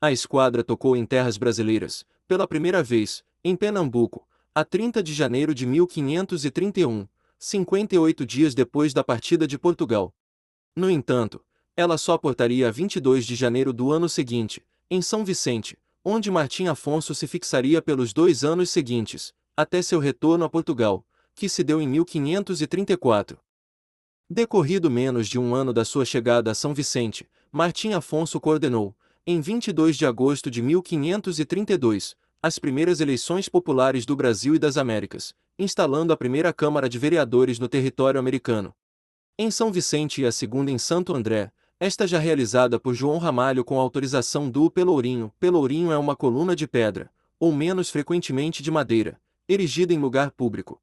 A 0.00 0.10
esquadra 0.10 0.64
tocou 0.64 0.96
em 0.96 1.06
terras 1.06 1.36
brasileiras, 1.36 2.04
pela 2.26 2.48
primeira 2.48 2.82
vez, 2.82 3.22
em 3.44 3.54
Pernambuco, 3.54 4.26
a 4.52 4.64
30 4.64 5.00
de 5.00 5.14
janeiro 5.14 5.54
de 5.54 5.64
1531, 5.64 7.06
58 7.44 8.24
dias 8.24 8.54
depois 8.54 8.94
da 8.94 9.04
partida 9.04 9.46
de 9.46 9.58
Portugal. 9.58 10.14
No 10.74 10.90
entanto, 10.90 11.44
ela 11.76 11.98
só 11.98 12.16
portaria 12.16 12.68
a 12.68 12.70
22 12.70 13.26
de 13.26 13.34
janeiro 13.34 13.70
do 13.70 13.92
ano 13.92 14.08
seguinte, 14.08 14.64
em 14.90 15.02
São 15.02 15.24
Vicente, 15.24 15.78
onde 16.02 16.30
Martim 16.30 16.68
Afonso 16.68 17.14
se 17.14 17.26
fixaria 17.26 17.82
pelos 17.82 18.14
dois 18.14 18.44
anos 18.44 18.70
seguintes, 18.70 19.34
até 19.54 19.82
seu 19.82 19.98
retorno 19.98 20.46
a 20.46 20.48
Portugal, 20.48 21.06
que 21.34 21.46
se 21.46 21.62
deu 21.62 21.82
em 21.82 21.86
1534. 21.86 23.38
Decorrido 24.30 24.90
menos 24.90 25.28
de 25.28 25.38
um 25.38 25.54
ano 25.54 25.72
da 25.74 25.84
sua 25.84 26.06
chegada 26.06 26.50
a 26.50 26.54
São 26.54 26.72
Vicente, 26.72 27.28
Martim 27.52 27.92
Afonso 27.92 28.40
coordenou, 28.40 28.96
em 29.26 29.40
22 29.42 29.98
de 29.98 30.06
agosto 30.06 30.50
de 30.50 30.62
1532, 30.62 32.16
as 32.42 32.58
primeiras 32.58 33.00
eleições 33.00 33.50
populares 33.50 34.06
do 34.06 34.16
Brasil 34.16 34.54
e 34.54 34.58
das 34.58 34.78
Américas, 34.78 35.34
instalando 35.58 36.12
a 36.12 36.16
primeira 36.16 36.52
Câmara 36.52 36.88
de 36.88 36.98
Vereadores 36.98 37.58
no 37.58 37.68
território 37.68 38.18
americano. 38.18 38.74
Em 39.38 39.50
São 39.50 39.70
Vicente 39.70 40.22
e 40.22 40.26
a 40.26 40.32
segunda 40.32 40.70
em 40.70 40.78
Santo 40.78 41.14
André, 41.14 41.52
esta 41.78 42.06
já 42.06 42.18
realizada 42.18 42.78
por 42.78 42.94
João 42.94 43.18
Ramalho 43.18 43.64
com 43.64 43.78
autorização 43.78 44.50
do 44.50 44.70
Pelourinho. 44.70 45.32
Pelourinho 45.38 45.92
é 45.92 45.98
uma 45.98 46.16
coluna 46.16 46.56
de 46.56 46.66
pedra, 46.66 47.10
ou 47.38 47.52
menos 47.52 47.90
frequentemente 47.90 48.62
de 48.62 48.70
madeira, 48.70 49.20
erigida 49.48 49.92
em 49.92 49.98
lugar 49.98 50.30
público. 50.30 50.80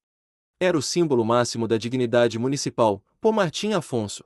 Era 0.60 0.78
o 0.78 0.82
símbolo 0.82 1.25
máximo 1.25 1.68
da 1.68 1.78
dignidade 1.78 2.38
municipal, 2.38 3.04
por 3.20 3.34
Martim 3.34 3.74
Afonso. 3.74 4.24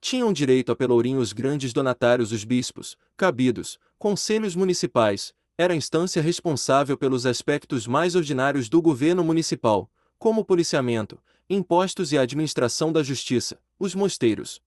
Tinham 0.00 0.32
direito 0.32 0.70
a 0.70 0.76
Pelourinho 0.76 1.18
os 1.18 1.32
grandes 1.32 1.72
donatários 1.72 2.30
os 2.30 2.44
bispos, 2.44 2.96
cabidos, 3.16 3.78
conselhos 3.98 4.54
municipais, 4.54 5.34
era 5.60 5.74
a 5.74 5.76
instância 5.76 6.22
responsável 6.22 6.96
pelos 6.96 7.26
aspectos 7.26 7.84
mais 7.88 8.14
ordinários 8.14 8.68
do 8.68 8.80
governo 8.80 9.24
municipal, 9.24 9.90
como 10.16 10.44
policiamento, 10.44 11.20
impostos 11.50 12.12
e 12.12 12.18
administração 12.18 12.92
da 12.92 13.02
justiça, 13.02 13.60
os 13.76 13.92
mosteiros. 13.92 14.62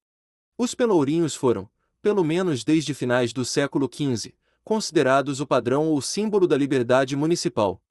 Os 0.58 0.76
pelourinhos 0.76 1.34
foram, 1.34 1.70
pelo 2.02 2.26
menos 2.26 2.66
desde 2.66 2.94
finais 2.94 3.32
do 3.32 3.46
século 3.46 3.90
XV, 3.90 4.34
considerados 4.66 5.40
o 5.40 5.48
padrão 5.48 5.88
ou 5.88 6.02
símbolo 6.02 6.46
da 6.46 6.58
liberdade 6.58 7.16
municipal. 7.16 7.82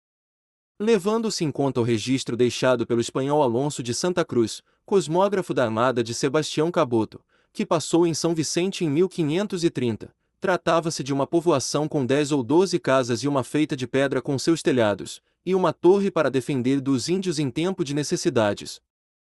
Levando-se 0.79 1.43
em 1.43 1.51
conta 1.51 1.81
o 1.81 1.85
registro 1.85 2.37
deixado 2.37 2.87
pelo 2.87 3.01
espanhol 3.01 3.43
Alonso 3.43 3.83
de 3.83 3.95
Santa 3.95 4.27
Cruz, 4.27 4.63
cosmógrafo 4.85 5.55
da 5.55 5.65
armada 5.65 6.05
de 6.05 6.13
Sebastião 6.13 6.71
Caboto, 6.71 7.25
que 7.51 7.65
passou 7.65 8.07
em 8.07 8.13
São 8.13 8.35
Vicente 8.35 8.85
em 8.85 8.91
1530, 8.91 10.15
tratava-se 10.41 11.05
de 11.05 11.13
uma 11.13 11.27
povoação 11.27 11.87
com 11.87 12.07
dez 12.07 12.33
ou 12.33 12.43
doze 12.43 12.79
casas 12.79 13.23
e 13.23 13.29
uma 13.29 13.45
feita 13.45 13.77
de 13.77 13.87
pedra 13.87 14.23
com 14.23 14.39
seus 14.39 14.63
telhados, 14.63 15.23
e 15.45 15.55
uma 15.55 15.73
torre 15.73 16.11
para 16.11 16.31
defender 16.31 16.81
dos 16.81 17.09
índios 17.09 17.39
em 17.39 17.51
tempo 17.51 17.85
de 17.85 17.95
necessidades. 17.95 18.81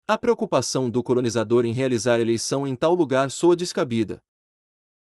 A 0.08 0.18
preocupação 0.18 0.90
do 0.90 1.02
colonizador 1.02 1.66
em 1.66 1.74
realizar 1.74 2.20
eleição 2.20 2.68
em 2.68 2.76
tal 2.76 2.94
lugar 2.94 3.32
soa 3.32 3.56
descabida. 3.56 4.22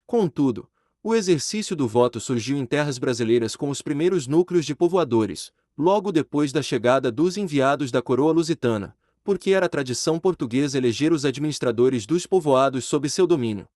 Contudo, 0.07 0.69
o 1.03 1.15
exercício 1.15 1.75
do 1.75 1.89
voto 1.89 2.21
surgiu 2.21 2.57
em 2.57 2.67
terras 2.67 2.99
brasileiras 2.99 3.57
com 3.57 3.69
os 3.69 3.83
primeiros 3.83 4.27
núcleos 4.27 4.65
de 4.65 4.75
povoadores, 4.75 5.53
logo 5.77 6.13
depois 6.13 6.53
da 6.53 6.63
chegada 6.63 7.11
dos 7.11 7.37
enviados 7.37 7.91
da 7.91 8.03
coroa 8.03 8.33
lusitana, 8.33 8.97
porque 9.25 9.51
era 9.51 9.69
tradição 9.69 10.19
portuguesa 10.19 10.79
eleger 10.79 11.13
os 11.13 11.25
administradores 11.25 12.07
dos 12.07 12.27
povoados 12.27 12.85
sob 12.85 13.09
seu 13.09 13.27
domínio. 13.27 13.69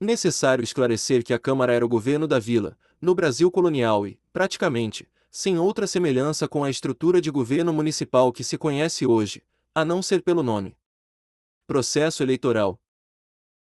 Necessário 0.00 0.62
esclarecer 0.62 1.24
que 1.24 1.32
a 1.32 1.38
Câmara 1.38 1.72
era 1.72 1.84
o 1.84 1.88
governo 1.88 2.28
da 2.28 2.38
vila, 2.38 2.76
no 3.00 3.14
Brasil 3.14 3.50
colonial 3.50 4.06
e, 4.06 4.18
praticamente, 4.30 5.08
sem 5.30 5.58
outra 5.58 5.86
semelhança 5.86 6.46
com 6.46 6.62
a 6.62 6.68
estrutura 6.68 7.18
de 7.18 7.30
governo 7.30 7.72
municipal 7.72 8.30
que 8.30 8.44
se 8.44 8.58
conhece 8.58 9.06
hoje, 9.06 9.42
a 9.74 9.86
não 9.86 10.02
ser 10.02 10.22
pelo 10.22 10.42
nome. 10.42 10.76
Processo 11.66 12.22
eleitoral. 12.22 12.78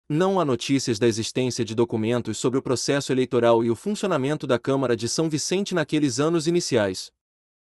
Não 0.09 0.41
há 0.41 0.45
notícias 0.45 0.99
da 0.99 1.07
existência 1.07 1.63
de 1.63 1.75
documentos 1.75 2.39
sobre 2.39 2.59
o 2.59 2.63
processo 2.63 3.13
eleitoral 3.13 3.63
e 3.63 3.71
o 3.71 3.77
funcionamento 3.77 4.47
da 4.47 4.59
Câmara 4.59 4.97
de 4.97 5.11
São 5.11 5.29
Vicente 5.29 5.75
naqueles 5.75 6.19
anos 6.19 6.47
iniciais. 6.47 7.13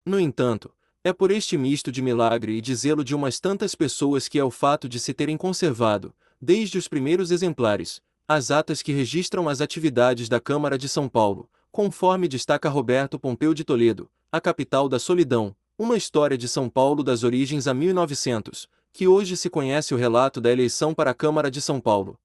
No 0.06 0.20
entanto, 0.20 0.72
é 1.04 1.12
por 1.12 1.32
este 1.32 1.58
misto 1.58 1.92
de 1.92 2.02
milagre 2.02 2.58
e 2.58 2.62
de 2.62 2.76
zelo 2.76 3.04
de 3.04 3.16
umas 3.16 3.40
tantas 3.40 3.74
pessoas 3.74 4.28
que 4.28 4.38
é 4.38 4.44
o 4.44 4.52
fato 4.52 4.88
de 4.88 5.00
se 5.00 5.16
terem 5.16 5.36
conservado, 5.36 6.14
desde 6.40 6.78
os 6.78 6.88
primeiros 6.88 7.32
exemplares, 7.32 8.02
as 8.28 8.50
atas 8.50 8.82
que 8.82 8.92
registram 8.92 9.48
as 9.48 9.62
atividades 9.62 10.28
da 10.28 10.40
Câmara 10.40 10.80
de 10.80 10.90
São 10.90 11.08
Paulo, 11.08 11.48
conforme 11.72 12.28
destaca 12.28 12.68
Roberto 12.68 13.20
Pompeu 13.20 13.54
de 13.54 13.64
Toledo, 13.64 14.10
a 14.32 14.42
capital 14.42 14.90
da 14.90 14.98
solidão, 14.98 15.56
uma 15.78 15.96
história 15.96 16.38
de 16.38 16.48
São 16.48 16.68
Paulo 16.68 17.04
das 17.04 17.24
origens 17.24 17.68
a 17.68 17.74
1900, 17.74 18.68
que 18.92 19.08
hoje 19.08 19.38
se 19.38 19.50
conhece 19.50 19.94
o 19.94 19.98
relato 19.98 20.42
da 20.42 20.52
eleição 20.52 20.94
para 20.94 21.12
a 21.12 21.14
Câmara 21.14 21.52
de 21.52 21.62
São 21.62 21.80
Paulo. 21.80 22.18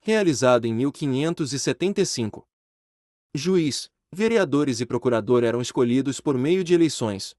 Realizado 0.00 0.66
em 0.66 0.74
1575. 0.74 2.46
Juiz, 3.34 3.90
vereadores 4.12 4.80
e 4.80 4.86
procurador 4.86 5.42
eram 5.42 5.60
escolhidos 5.60 6.20
por 6.20 6.38
meio 6.38 6.62
de 6.62 6.74
eleições. 6.74 7.34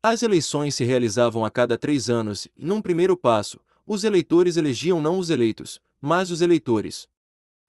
As 0.00 0.22
eleições 0.22 0.74
se 0.74 0.84
realizavam 0.84 1.44
a 1.44 1.50
cada 1.50 1.76
três 1.76 2.08
anos 2.08 2.46
e, 2.56 2.64
num 2.64 2.80
primeiro 2.82 3.16
passo, 3.16 3.58
os 3.84 4.04
eleitores 4.04 4.56
elegiam 4.56 5.00
não 5.00 5.18
os 5.18 5.30
eleitos, 5.30 5.80
mas 6.00 6.30
os 6.30 6.40
eleitores. 6.40 7.08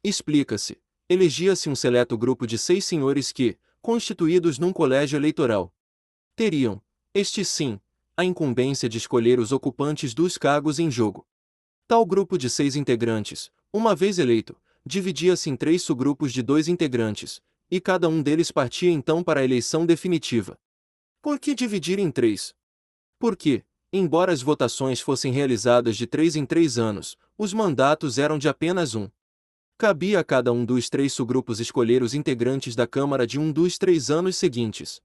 Explica-se. 0.03 0.77
Elegia-se 1.07 1.69
um 1.69 1.75
seleto 1.75 2.17
grupo 2.17 2.45
de 2.45 2.57
seis 2.57 2.83
senhores 2.83 3.31
que, 3.31 3.57
constituídos 3.81 4.60
num 4.60 4.74
colégio 4.74 5.17
eleitoral, 5.17 5.74
teriam, 6.36 6.81
este 7.13 7.45
sim, 7.45 7.79
a 8.17 8.25
incumbência 8.25 8.89
de 8.89 8.98
escolher 8.98 9.39
os 9.39 9.51
ocupantes 9.51 10.13
dos 10.13 10.38
cargos 10.38 10.77
em 10.77 10.91
jogo. 10.91 11.25
Tal 11.88 12.05
grupo 12.05 12.38
de 12.38 12.50
seis 12.50 12.75
integrantes, 12.75 13.50
uma 13.72 13.95
vez 13.95 14.19
eleito, 14.19 14.55
dividia-se 14.86 15.50
em 15.50 15.55
três 15.55 15.83
subgrupos 15.83 16.33
de 16.33 16.41
dois 16.41 16.67
integrantes, 16.67 17.41
e 17.72 17.79
cada 17.79 18.10
um 18.10 18.22
deles 18.22 18.51
partia 18.51 18.91
então 18.91 19.24
para 19.24 19.39
a 19.39 19.43
eleição 19.43 19.86
definitiva. 19.86 20.60
Por 21.22 21.39
que 21.39 21.55
dividir 21.55 21.98
em 21.98 22.12
três? 22.12 22.53
Porque, 23.17 23.63
embora 23.91 24.33
as 24.33 24.41
votações 24.41 25.00
fossem 25.00 25.31
realizadas 25.31 25.95
de 25.95 26.05
três 26.05 26.36
em 26.36 26.45
três 26.45 26.77
anos, 26.77 27.17
os 27.38 27.53
mandatos 27.53 28.17
eram 28.17 28.38
de 28.38 28.50
apenas 28.50 28.95
um. 28.95 29.10
Cabia 29.77 30.20
a 30.20 30.24
cada 30.24 30.53
um 30.53 30.63
dos 30.63 30.89
três 30.89 31.12
subgrupos 31.13 31.60
escolher 31.60 32.03
os 32.03 32.13
integrantes 32.13 32.75
da 32.75 32.88
Câmara 32.88 33.25
de 33.25 33.39
um 33.39 33.51
dos 33.51 33.77
três 33.77 34.10
anos 34.10 34.38
seguintes. 34.38 35.01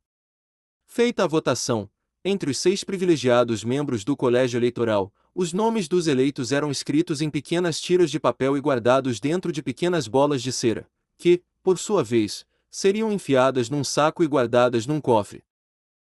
Feita 0.87 1.25
a 1.25 1.27
votação, 1.27 1.91
entre 2.25 2.51
os 2.51 2.59
seis 2.59 2.85
privilegiados 2.85 3.65
membros 3.65 4.05
do 4.05 4.17
colégio 4.17 4.59
eleitoral, 4.59 5.13
os 5.35 5.53
nomes 5.53 5.89
dos 5.89 6.07
eleitos 6.07 6.53
eram 6.53 6.71
escritos 6.71 7.21
em 7.23 7.31
pequenas 7.31 7.81
tiras 7.81 8.11
de 8.11 8.21
papel 8.21 8.57
e 8.57 8.61
guardados 8.61 9.19
dentro 9.19 9.51
de 9.51 9.63
pequenas 9.63 10.07
bolas 10.07 10.43
de 10.43 10.53
cera, 10.53 10.89
que, 11.17 11.43
por 11.63 11.79
sua 11.79 12.05
vez, 12.05 12.45
seriam 12.71 13.11
enfiadas 13.11 13.71
num 13.71 13.83
saco 13.83 14.23
e 14.23 14.27
guardadas 14.27 14.87
num 14.87 15.01
cofre. 15.01 15.43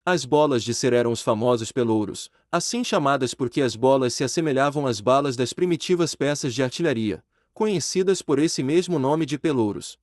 As 0.05 0.25
bolas 0.25 0.63
de 0.63 0.74
cera 0.74 0.97
eram 0.97 1.12
os 1.12 1.21
famosos 1.21 1.71
pelouros, 1.71 2.29
assim 2.51 2.83
chamadas 2.83 3.33
porque 3.33 3.62
as 3.62 3.75
bolas 3.75 4.13
se 4.13 4.24
assemelhavam 4.24 4.86
às 4.86 5.00
balas 5.00 5.36
das 5.36 5.53
primitivas 5.53 6.15
peças 6.15 6.53
de 6.53 6.63
artilharia, 6.63 7.24
conhecidas 7.57 8.21
por 8.21 8.37
esse 8.37 8.61
mesmo 8.61 8.99
nome 8.99 9.25
de 9.25 9.35
pelouros. 9.35 9.97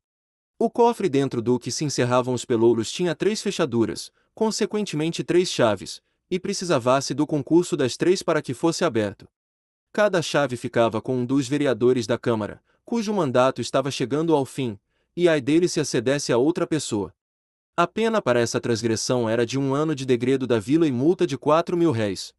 O 0.58 0.68
cofre 0.68 1.08
dentro 1.08 1.40
do 1.40 1.56
que 1.56 1.70
se 1.70 1.84
encerravam 1.84 2.34
os 2.34 2.44
pelouros 2.44 2.90
tinha 2.90 3.14
três 3.14 3.40
fechaduras, 3.40 4.10
consequentemente 4.34 5.22
três 5.22 5.48
chaves, 5.48 6.02
e 6.28 6.40
precisava-se 6.40 7.14
do 7.14 7.24
concurso 7.24 7.76
das 7.76 7.96
três 7.96 8.24
para 8.24 8.42
que 8.42 8.52
fosse 8.52 8.84
aberto. 8.84 9.28
Cada 9.92 10.20
chave 10.20 10.56
ficava 10.56 11.00
com 11.00 11.18
um 11.18 11.24
dos 11.24 11.46
vereadores 11.46 12.08
da 12.08 12.18
Câmara, 12.18 12.60
cujo 12.84 13.14
mandato 13.14 13.60
estava 13.60 13.88
chegando 13.88 14.34
ao 14.34 14.44
fim, 14.44 14.76
e 15.16 15.28
ai 15.28 15.40
dele 15.40 15.68
se 15.68 15.78
acedesse 15.78 16.32
a 16.32 16.36
outra 16.36 16.66
pessoa. 16.66 17.14
A 17.76 17.86
pena 17.86 18.20
para 18.20 18.40
essa 18.40 18.60
transgressão 18.60 19.28
era 19.28 19.46
de 19.46 19.60
um 19.60 19.72
ano 19.72 19.94
de 19.94 20.04
degredo 20.04 20.44
da 20.44 20.58
vila 20.58 20.88
e 20.88 20.90
multa 20.90 21.24
de 21.24 21.38
quatro 21.38 21.76
mil 21.76 21.92
réis. 21.92 22.34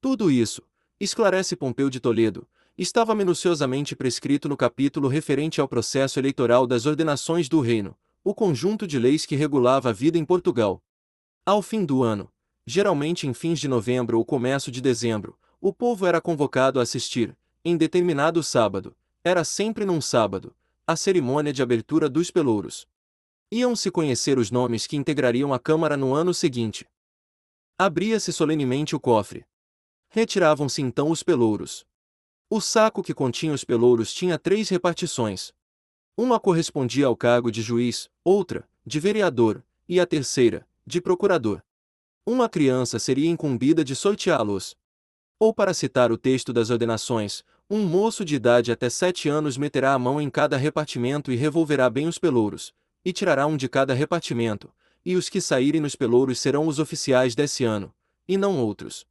Tudo 0.00 0.30
isso, 0.30 0.62
esclarece 0.98 1.54
Pompeu 1.54 1.90
de 1.90 2.00
Toledo, 2.00 2.48
estava 2.76 3.14
minuciosamente 3.14 3.94
prescrito 3.94 4.48
no 4.48 4.56
capítulo 4.56 5.08
referente 5.08 5.60
ao 5.60 5.68
processo 5.68 6.18
eleitoral 6.18 6.66
das 6.66 6.86
ordenações 6.86 7.48
do 7.48 7.60
reino, 7.60 7.96
o 8.24 8.34
conjunto 8.34 8.86
de 8.86 8.98
leis 8.98 9.26
que 9.26 9.36
regulava 9.36 9.90
a 9.90 9.92
vida 9.92 10.16
em 10.16 10.24
Portugal. 10.24 10.82
Ao 11.44 11.60
fim 11.60 11.84
do 11.84 12.02
ano, 12.02 12.32
geralmente 12.66 13.26
em 13.26 13.34
fins 13.34 13.58
de 13.60 13.68
novembro 13.68 14.18
ou 14.18 14.24
começo 14.24 14.70
de 14.70 14.80
dezembro, 14.80 15.38
o 15.60 15.72
povo 15.72 16.06
era 16.06 16.20
convocado 16.20 16.80
a 16.80 16.82
assistir, 16.82 17.36
em 17.64 17.76
determinado 17.76 18.42
sábado, 18.42 18.96
era 19.22 19.44
sempre 19.44 19.84
num 19.84 20.00
sábado, 20.00 20.54
a 20.86 20.96
cerimônia 20.96 21.52
de 21.52 21.62
abertura 21.62 22.08
dos 22.08 22.30
pelouros. 22.30 22.88
Iam-se 23.50 23.90
conhecer 23.90 24.38
os 24.38 24.50
nomes 24.50 24.86
que 24.86 24.96
integrariam 24.96 25.52
a 25.52 25.58
Câmara 25.58 25.96
no 25.96 26.14
ano 26.14 26.32
seguinte. 26.32 26.86
Abria-se 27.78 28.32
solenemente 28.32 28.96
o 28.96 29.00
cofre. 29.00 29.44
Retiravam-se 30.08 30.80
então 30.80 31.10
os 31.10 31.22
pelouros. 31.22 31.84
O 32.54 32.60
saco 32.60 33.02
que 33.02 33.14
continha 33.14 33.54
os 33.54 33.64
pelouros 33.64 34.12
tinha 34.12 34.38
três 34.38 34.68
repartições. 34.68 35.54
Uma 36.14 36.38
correspondia 36.38 37.06
ao 37.06 37.16
cargo 37.16 37.50
de 37.50 37.62
juiz, 37.62 38.10
outra, 38.22 38.68
de 38.84 39.00
vereador, 39.00 39.64
e 39.88 39.98
a 39.98 40.04
terceira, 40.04 40.66
de 40.86 41.00
procurador. 41.00 41.62
Uma 42.26 42.50
criança 42.50 42.98
seria 42.98 43.30
incumbida 43.30 43.82
de 43.82 43.96
sorteá-los. 43.96 44.76
Ou 45.40 45.54
para 45.54 45.72
citar 45.72 46.12
o 46.12 46.18
texto 46.18 46.52
das 46.52 46.68
ordenações, 46.68 47.42
um 47.70 47.86
moço 47.86 48.22
de 48.22 48.34
idade 48.34 48.70
até 48.70 48.90
sete 48.90 49.30
anos 49.30 49.56
meterá 49.56 49.94
a 49.94 49.98
mão 49.98 50.20
em 50.20 50.28
cada 50.28 50.58
repartimento 50.58 51.32
e 51.32 51.36
revolverá 51.36 51.88
bem 51.88 52.06
os 52.06 52.18
pelouros, 52.18 52.74
e 53.02 53.14
tirará 53.14 53.46
um 53.46 53.56
de 53.56 53.66
cada 53.66 53.94
repartimento, 53.94 54.70
e 55.06 55.16
os 55.16 55.30
que 55.30 55.40
saírem 55.40 55.80
nos 55.80 55.96
pelouros 55.96 56.38
serão 56.38 56.66
os 56.66 56.78
oficiais 56.78 57.34
desse 57.34 57.64
ano, 57.64 57.94
e 58.28 58.36
não 58.36 58.60
outros. 58.60 59.06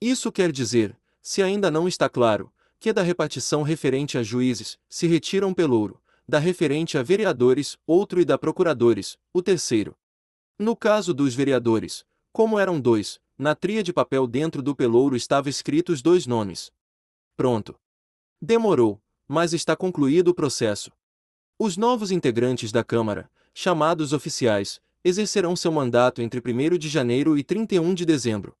Isso 0.00 0.32
quer 0.32 0.50
dizer, 0.50 0.98
se 1.22 1.40
ainda 1.40 1.70
não 1.70 1.86
está 1.86 2.08
claro, 2.08 2.51
que 2.82 2.92
da 2.92 3.00
repartição 3.00 3.62
referente 3.62 4.18
a 4.18 4.24
juízes, 4.24 4.76
se 4.88 5.06
retira 5.06 5.46
um 5.46 5.54
pelouro, 5.54 6.02
da 6.26 6.40
referente 6.40 6.98
a 6.98 7.02
vereadores, 7.02 7.78
outro 7.86 8.20
e 8.20 8.24
da 8.24 8.36
procuradores, 8.36 9.16
o 9.32 9.40
terceiro. 9.40 9.96
No 10.58 10.74
caso 10.74 11.14
dos 11.14 11.32
vereadores, 11.32 12.04
como 12.32 12.58
eram 12.58 12.80
dois, 12.80 13.20
na 13.38 13.54
tria 13.54 13.84
de 13.84 13.92
papel 13.92 14.26
dentro 14.26 14.60
do 14.60 14.74
pelouro 14.74 15.14
estavam 15.14 15.48
escritos 15.48 16.02
dois 16.02 16.26
nomes. 16.26 16.72
Pronto. 17.36 17.78
Demorou, 18.40 19.00
mas 19.28 19.52
está 19.52 19.76
concluído 19.76 20.32
o 20.32 20.34
processo. 20.34 20.90
Os 21.56 21.76
novos 21.76 22.10
integrantes 22.10 22.72
da 22.72 22.82
Câmara, 22.82 23.30
chamados 23.54 24.12
oficiais, 24.12 24.80
exercerão 25.04 25.54
seu 25.54 25.70
mandato 25.70 26.20
entre 26.20 26.40
1 26.40 26.76
de 26.78 26.88
janeiro 26.88 27.38
e 27.38 27.44
31 27.44 27.94
de 27.94 28.04
dezembro. 28.04 28.56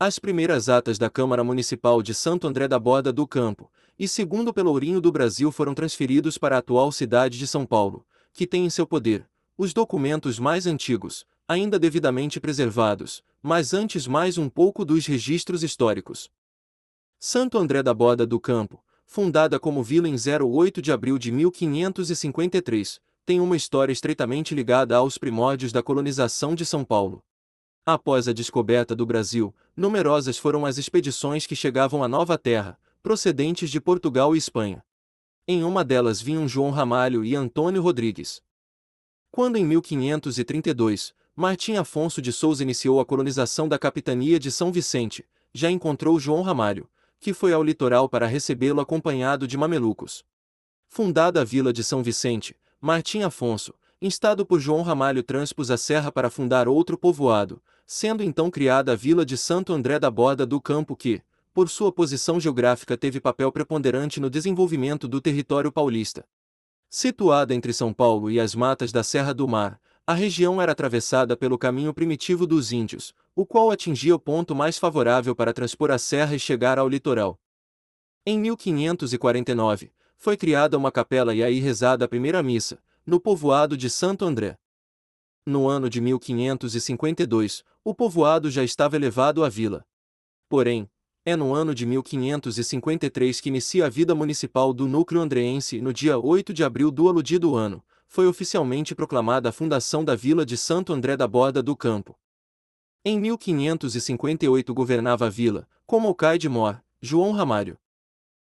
As 0.00 0.16
primeiras 0.16 0.68
atas 0.68 0.96
da 0.96 1.10
Câmara 1.10 1.42
Municipal 1.42 2.00
de 2.04 2.14
Santo 2.14 2.46
André 2.46 2.68
da 2.68 2.78
Borda 2.78 3.12
do 3.12 3.26
Campo, 3.26 3.68
e 3.98 4.06
segundo 4.06 4.54
Pelourinho 4.54 5.00
do 5.00 5.10
Brasil 5.10 5.50
foram 5.50 5.74
transferidos 5.74 6.38
para 6.38 6.54
a 6.54 6.60
atual 6.60 6.92
cidade 6.92 7.36
de 7.36 7.48
São 7.48 7.66
Paulo, 7.66 8.06
que 8.32 8.46
tem 8.46 8.64
em 8.64 8.70
seu 8.70 8.86
poder 8.86 9.28
os 9.56 9.74
documentos 9.74 10.38
mais 10.38 10.68
antigos, 10.68 11.26
ainda 11.48 11.80
devidamente 11.80 12.38
preservados, 12.38 13.24
mas 13.42 13.74
antes 13.74 14.06
mais 14.06 14.38
um 14.38 14.48
pouco 14.48 14.84
dos 14.84 15.04
registros 15.04 15.64
históricos. 15.64 16.30
Santo 17.18 17.58
André 17.58 17.82
da 17.82 17.92
Borda 17.92 18.24
do 18.24 18.38
Campo, 18.38 18.80
fundada 19.04 19.58
como 19.58 19.82
vila 19.82 20.08
em 20.08 20.14
08 20.14 20.80
de 20.80 20.92
abril 20.92 21.18
de 21.18 21.32
1553, 21.32 23.00
tem 23.26 23.40
uma 23.40 23.56
história 23.56 23.92
estreitamente 23.92 24.54
ligada 24.54 24.94
aos 24.94 25.18
primórdios 25.18 25.72
da 25.72 25.82
colonização 25.82 26.54
de 26.54 26.64
São 26.64 26.84
Paulo. 26.84 27.20
Após 27.90 28.28
a 28.28 28.34
descoberta 28.34 28.94
do 28.94 29.06
Brasil, 29.06 29.54
numerosas 29.74 30.36
foram 30.36 30.66
as 30.66 30.76
expedições 30.76 31.46
que 31.46 31.56
chegavam 31.56 32.04
à 32.04 32.06
Nova 32.06 32.36
Terra, 32.36 32.78
procedentes 33.02 33.70
de 33.70 33.80
Portugal 33.80 34.34
e 34.34 34.38
Espanha. 34.38 34.84
Em 35.46 35.64
uma 35.64 35.82
delas 35.82 36.20
vinham 36.20 36.46
João 36.46 36.70
Ramalho 36.70 37.24
e 37.24 37.34
Antônio 37.34 37.80
Rodrigues. 37.80 38.42
Quando 39.30 39.56
em 39.56 39.64
1532, 39.64 41.14
Martim 41.34 41.76
Afonso 41.76 42.20
de 42.20 42.30
Souza 42.30 42.62
iniciou 42.62 43.00
a 43.00 43.06
colonização 43.06 43.66
da 43.66 43.78
capitania 43.78 44.38
de 44.38 44.50
São 44.50 44.70
Vicente, 44.70 45.26
já 45.54 45.70
encontrou 45.70 46.20
João 46.20 46.42
Ramalho, 46.42 46.86
que 47.18 47.32
foi 47.32 47.54
ao 47.54 47.64
litoral 47.64 48.06
para 48.06 48.26
recebê-lo 48.26 48.82
acompanhado 48.82 49.48
de 49.48 49.56
mamelucos. 49.56 50.26
Fundada 50.88 51.40
a 51.40 51.44
vila 51.44 51.72
de 51.72 51.82
São 51.82 52.02
Vicente, 52.02 52.54
Martim 52.82 53.22
Afonso, 53.22 53.72
instado 53.98 54.44
por 54.44 54.60
João 54.60 54.82
Ramalho 54.82 55.22
transpus 55.22 55.70
a 55.70 55.78
serra 55.78 56.12
para 56.12 56.28
fundar 56.28 56.68
outro 56.68 56.98
povoado, 56.98 57.62
sendo 57.90 58.22
então 58.22 58.50
criada 58.50 58.92
a 58.92 58.94
vila 58.94 59.24
de 59.24 59.34
Santo 59.34 59.72
André 59.72 59.98
da 59.98 60.10
Borda 60.10 60.44
do 60.44 60.60
Campo 60.60 60.94
que, 60.94 61.22
por 61.54 61.70
sua 61.70 61.90
posição 61.90 62.38
geográfica 62.38 62.98
teve 62.98 63.18
papel 63.18 63.50
preponderante 63.50 64.20
no 64.20 64.28
desenvolvimento 64.28 65.08
do 65.08 65.22
território 65.22 65.72
paulista. 65.72 66.22
Situada 66.90 67.54
entre 67.54 67.72
São 67.72 67.90
Paulo 67.94 68.30
e 68.30 68.38
as 68.38 68.54
matas 68.54 68.92
da 68.92 69.02
Serra 69.02 69.32
do 69.32 69.48
Mar, 69.48 69.80
a 70.06 70.12
região 70.12 70.60
era 70.60 70.72
atravessada 70.72 71.34
pelo 71.34 71.56
caminho 71.56 71.94
primitivo 71.94 72.46
dos 72.46 72.72
índios, 72.72 73.14
o 73.34 73.46
qual 73.46 73.70
atingia 73.70 74.14
o 74.14 74.18
ponto 74.18 74.54
mais 74.54 74.76
favorável 74.76 75.34
para 75.34 75.54
transpor 75.54 75.90
a 75.90 75.96
serra 75.96 76.36
e 76.36 76.38
chegar 76.38 76.78
ao 76.78 76.90
litoral. 76.90 77.40
Em 78.26 78.38
1549, 78.38 79.90
foi 80.14 80.36
criada 80.36 80.76
uma 80.76 80.92
capela 80.92 81.34
e 81.34 81.42
aí 81.42 81.58
rezada 81.58 82.04
a 82.04 82.08
primeira 82.08 82.42
missa, 82.42 82.78
no 83.06 83.18
povoado 83.18 83.78
de 83.78 83.88
Santo 83.88 84.26
André. 84.26 84.58
No 85.48 85.66
ano 85.66 85.88
de 85.88 85.98
1552, 85.98 87.64
o 87.82 87.94
povoado 87.94 88.50
já 88.50 88.62
estava 88.62 88.96
elevado 88.96 89.42
à 89.42 89.48
vila. 89.48 89.82
Porém, 90.46 90.90
é 91.24 91.34
no 91.34 91.54
ano 91.54 91.74
de 91.74 91.86
1553 91.86 93.40
que 93.40 93.48
inicia 93.48 93.86
a 93.86 93.88
vida 93.88 94.14
municipal 94.14 94.74
do 94.74 94.86
núcleo 94.86 95.22
andreense 95.22 95.78
e 95.78 95.80
no 95.80 95.90
dia 95.90 96.18
8 96.18 96.52
de 96.52 96.62
abril 96.62 96.90
do 96.90 97.08
aludido 97.08 97.56
ano, 97.56 97.82
foi 98.06 98.26
oficialmente 98.26 98.94
proclamada 98.94 99.48
a 99.48 99.52
fundação 99.52 100.04
da 100.04 100.14
vila 100.14 100.44
de 100.44 100.54
Santo 100.54 100.92
André 100.92 101.16
da 101.16 101.26
Borda 101.26 101.62
do 101.62 101.74
Campo. 101.74 102.14
Em 103.02 103.18
1558 103.18 104.74
governava 104.74 105.28
a 105.28 105.30
vila, 105.30 105.66
como 105.86 106.08
Alcaide 106.08 106.42
de 106.42 106.50
Mor, 106.50 106.78
João 107.00 107.32
Ramário. 107.32 107.78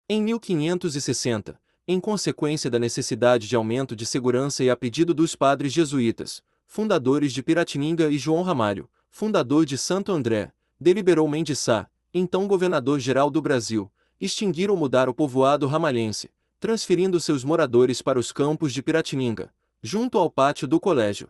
Em 0.09 0.21
1560, 0.21 1.57
em 1.87 2.01
consequência 2.01 2.69
da 2.69 2.77
necessidade 2.77 3.47
de 3.47 3.55
aumento 3.55 3.95
de 3.95 4.05
segurança 4.05 4.61
e 4.61 4.69
a 4.69 4.75
pedido 4.75 5.13
dos 5.13 5.37
padres 5.37 5.71
jesuítas, 5.71 6.43
fundadores 6.71 7.33
de 7.33 7.43
Piratininga 7.43 8.09
e 8.09 8.17
João 8.17 8.43
Ramalho, 8.43 8.89
fundador 9.09 9.65
de 9.65 9.77
Santo 9.77 10.09
André, 10.09 10.53
deliberou 10.79 11.27
Mendes 11.27 11.59
Sá, 11.59 11.85
então 12.13 12.47
governador-geral 12.47 13.29
do 13.29 13.41
Brasil, 13.41 13.91
extinguir 14.21 14.71
ou 14.71 14.77
mudar 14.77 15.09
o 15.09 15.13
povoado 15.13 15.67
ramalhense, 15.67 16.31
transferindo 16.61 17.19
seus 17.19 17.43
moradores 17.43 18.01
para 18.01 18.17
os 18.17 18.31
campos 18.31 18.71
de 18.71 18.81
Piratininga, 18.81 19.53
junto 19.83 20.17
ao 20.17 20.31
pátio 20.31 20.65
do 20.65 20.79
colégio, 20.79 21.27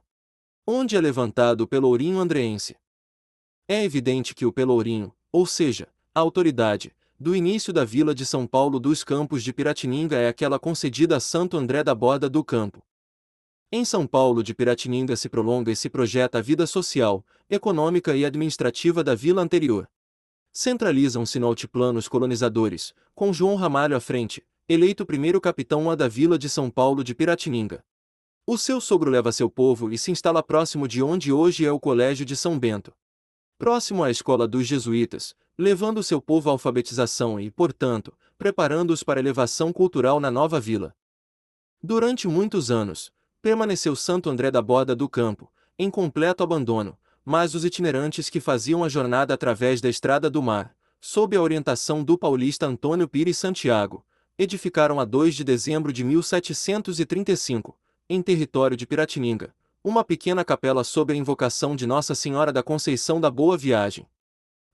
onde 0.65 0.95
é 0.95 1.01
levantado 1.01 1.61
o 1.61 1.67
Pelourinho 1.67 2.19
Andreense. 2.19 2.75
É 3.67 3.83
evidente 3.83 4.35
que 4.35 4.45
o 4.45 4.53
Pelourinho, 4.53 5.11
ou 5.31 5.47
seja, 5.47 5.87
a 6.13 6.19
autoridade, 6.19 6.93
do 7.19 7.35
início 7.35 7.73
da 7.73 7.83
vila 7.83 8.13
de 8.13 8.27
São 8.27 8.45
Paulo 8.45 8.79
dos 8.79 9.03
Campos 9.03 9.43
de 9.43 9.51
Piratininga 9.51 10.17
é 10.17 10.27
aquela 10.27 10.59
concedida 10.59 11.17
a 11.17 11.19
Santo 11.19 11.57
André 11.57 11.83
da 11.83 11.95
Borda 11.95 12.29
do 12.29 12.43
Campo, 12.43 12.83
em 13.71 13.85
São 13.85 14.05
Paulo 14.05 14.43
de 14.43 14.53
Piratininga 14.53 15.15
se 15.15 15.29
prolonga 15.29 15.71
e 15.71 15.75
se 15.75 15.89
projeta 15.89 16.39
a 16.39 16.41
vida 16.41 16.67
social, 16.67 17.25
econômica 17.49 18.15
e 18.15 18.25
administrativa 18.25 19.01
da 19.01 19.15
vila 19.15 19.41
anterior. 19.41 19.89
Centralizam-se 20.51 21.39
no 21.39 21.47
altiplano 21.47 21.97
os 21.97 22.09
colonizadores, 22.09 22.93
com 23.15 23.31
João 23.31 23.55
Ramalho 23.55 23.95
à 23.95 24.01
frente, 24.01 24.45
eleito 24.67 25.05
primeiro 25.05 25.39
capitão 25.39 25.89
A 25.89 25.95
da 25.95 26.09
vila 26.09 26.37
de 26.37 26.49
São 26.49 26.69
Paulo 26.69 27.01
de 27.01 27.15
Piratininga. 27.15 27.81
O 28.45 28.57
seu 28.57 28.81
sogro 28.81 29.09
leva 29.09 29.31
seu 29.31 29.49
povo 29.49 29.89
e 29.93 29.97
se 29.97 30.11
instala 30.11 30.43
próximo 30.43 30.85
de 30.85 31.01
onde 31.01 31.31
hoje 31.31 31.65
é 31.65 31.71
o 31.71 31.79
Colégio 31.79 32.25
de 32.25 32.35
São 32.35 32.59
Bento. 32.59 32.93
Próximo 33.57 34.03
à 34.03 34.11
escola 34.11 34.47
dos 34.47 34.67
jesuítas, 34.67 35.33
levando 35.57 36.03
seu 36.03 36.21
povo 36.21 36.49
à 36.49 36.51
alfabetização 36.51 37.39
e, 37.39 37.49
portanto, 37.49 38.13
preparando-os 38.37 39.03
para 39.03 39.19
elevação 39.19 39.71
cultural 39.71 40.19
na 40.19 40.29
nova 40.29 40.59
vila. 40.59 40.93
Durante 41.81 42.27
muitos 42.27 42.69
anos, 42.69 43.11
permaneceu 43.41 43.95
Santo 43.95 44.29
André 44.29 44.51
da 44.51 44.61
Borda 44.61 44.95
do 44.95 45.09
Campo, 45.09 45.51
em 45.77 45.89
completo 45.89 46.43
abandono, 46.43 46.97
mas 47.25 47.55
os 47.55 47.65
itinerantes 47.65 48.29
que 48.29 48.39
faziam 48.39 48.83
a 48.83 48.89
jornada 48.89 49.33
através 49.33 49.81
da 49.81 49.89
Estrada 49.89 50.29
do 50.29 50.41
Mar, 50.41 50.75
sob 50.99 51.35
a 51.35 51.41
orientação 51.41 52.03
do 52.03 52.17
paulista 52.17 52.67
Antônio 52.67 53.07
Pires 53.07 53.37
Santiago, 53.37 54.05
edificaram 54.37 54.99
a 54.99 55.05
2 55.05 55.35
de 55.35 55.43
dezembro 55.43 55.91
de 55.91 56.03
1735, 56.03 57.77
em 58.09 58.21
território 58.21 58.77
de 58.77 58.85
Piratininga, 58.85 59.53
uma 59.83 60.03
pequena 60.03 60.45
capela 60.45 60.83
sob 60.83 61.11
a 61.11 61.15
invocação 61.15 61.75
de 61.75 61.87
Nossa 61.87 62.13
Senhora 62.13 62.53
da 62.53 62.61
Conceição 62.61 63.19
da 63.19 63.31
Boa 63.31 63.57
Viagem, 63.57 64.05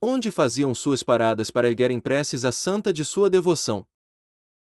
onde 0.02 0.30
faziam 0.30 0.76
suas 0.76 1.02
paradas 1.02 1.50
para 1.50 1.68
erguerem 1.68 2.00
preces 2.00 2.44
à 2.44 2.52
santa 2.52 2.92
de 2.92 3.06
sua 3.06 3.30
devoção. 3.30 3.86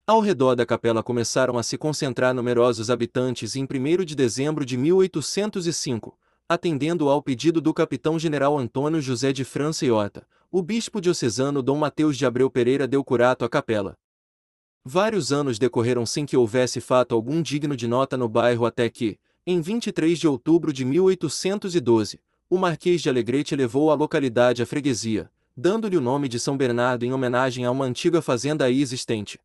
Ao 0.08 0.20
redor 0.20 0.54
da 0.54 0.64
capela 0.64 1.02
começaram 1.02 1.58
a 1.58 1.62
se 1.62 1.76
concentrar 1.76 2.32
numerosos 2.32 2.88
habitantes 2.88 3.54
em 3.54 3.64
1 3.64 4.06
de 4.06 4.16
dezembro 4.16 4.64
de 4.64 4.74
1805, 4.74 6.18
atendendo 6.48 7.10
ao 7.10 7.22
pedido 7.22 7.60
do 7.60 7.74
capitão-general 7.74 8.56
Antônio 8.56 9.02
José 9.02 9.34
de 9.34 9.44
França 9.44 9.84
e 9.84 9.90
Horta, 9.90 10.26
o 10.50 10.62
bispo 10.62 10.98
diocesano 10.98 11.62
Dom 11.62 11.76
Mateus 11.76 12.16
de 12.16 12.24
Abreu 12.24 12.48
Pereira 12.48 12.88
deu 12.88 13.04
curato 13.04 13.44
à 13.44 13.50
capela. 13.50 13.98
Vários 14.82 15.30
anos 15.30 15.58
decorreram 15.58 16.06
sem 16.06 16.24
que 16.24 16.38
houvesse 16.38 16.80
fato 16.80 17.14
algum 17.14 17.42
digno 17.42 17.76
de 17.76 17.86
nota 17.86 18.16
no 18.16 18.30
bairro 18.30 18.64
até 18.64 18.88
que, 18.88 19.18
em 19.46 19.60
23 19.60 20.18
de 20.18 20.26
outubro 20.26 20.72
de 20.72 20.86
1812, 20.86 22.18
o 22.48 22.56
Marquês 22.56 23.02
de 23.02 23.10
Alegrete 23.10 23.54
levou 23.54 23.90
a 23.90 23.94
localidade 23.94 24.62
à 24.62 24.64
freguesia, 24.64 25.30
dando-lhe 25.54 25.98
o 25.98 26.00
nome 26.00 26.28
de 26.28 26.40
São 26.40 26.56
Bernardo 26.56 27.04
em 27.04 27.12
homenagem 27.12 27.66
a 27.66 27.70
uma 27.70 27.84
antiga 27.84 28.22
fazenda 28.22 28.64
aí 28.64 28.80
existente. 28.80 29.38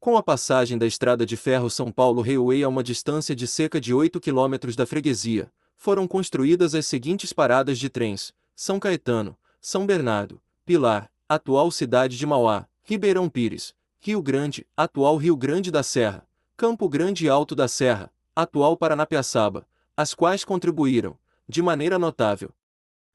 Com 0.00 0.16
a 0.16 0.22
passagem 0.22 0.78
da 0.78 0.86
estrada 0.86 1.26
de 1.26 1.36
ferro 1.36 1.68
São 1.68 1.90
Paulo 1.90 2.22
Railway 2.22 2.62
a 2.62 2.68
uma 2.68 2.84
distância 2.84 3.34
de 3.34 3.48
cerca 3.48 3.80
de 3.80 3.92
8 3.92 4.20
quilômetros 4.20 4.76
da 4.76 4.86
freguesia, 4.86 5.52
foram 5.76 6.06
construídas 6.06 6.72
as 6.72 6.86
seguintes 6.86 7.32
paradas 7.32 7.78
de 7.78 7.88
trens: 7.88 8.32
São 8.54 8.78
Caetano, 8.78 9.36
São 9.60 9.84
Bernardo, 9.84 10.40
Pilar, 10.64 11.10
atual 11.28 11.70
cidade 11.72 12.16
de 12.16 12.24
Mauá, 12.24 12.68
Ribeirão 12.84 13.28
Pires, 13.28 13.74
Rio 13.98 14.22
Grande, 14.22 14.64
atual 14.76 15.16
Rio 15.16 15.36
Grande 15.36 15.70
da 15.70 15.82
Serra, 15.82 16.24
Campo 16.56 16.88
Grande 16.88 17.26
e 17.26 17.28
Alto 17.28 17.56
da 17.56 17.66
Serra, 17.66 18.12
atual 18.36 18.76
Paranapiaçaba, 18.76 19.66
as 19.96 20.14
quais 20.14 20.44
contribuíram, 20.44 21.18
de 21.48 21.60
maneira 21.60 21.98
notável, 21.98 22.54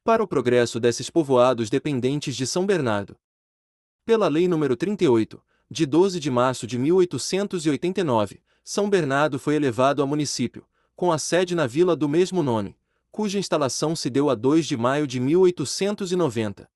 para 0.03 0.21
o 0.21 0.27
progresso 0.27 0.81
desses 0.81 1.09
povoados 1.09 1.69
dependentes 1.69 2.35
de 2.35 2.45
São 2.45 2.65
Bernardo. 2.65 3.15
Pela 4.05 4.27
Lei 4.27 4.49
nº 4.49 4.75
38, 4.75 5.41
de 5.73 5.87
12 5.87 6.19
de 6.19 6.29
março 6.29 6.67
de 6.67 6.77
1889, 6.77 8.39
São 8.63 8.87
Bernardo 8.87 9.39
foi 9.39 9.55
elevado 9.55 10.03
a 10.03 10.05
município, 10.05 10.63
com 10.95 11.11
a 11.11 11.17
sede 11.17 11.55
na 11.55 11.65
vila 11.65 11.95
do 11.95 12.07
mesmo 12.07 12.43
nome, 12.43 12.77
cuja 13.11 13.39
instalação 13.39 13.95
se 13.95 14.07
deu 14.07 14.29
a 14.29 14.35
2 14.35 14.67
de 14.67 14.77
maio 14.77 15.07
de 15.07 15.19
1890. 15.19 16.69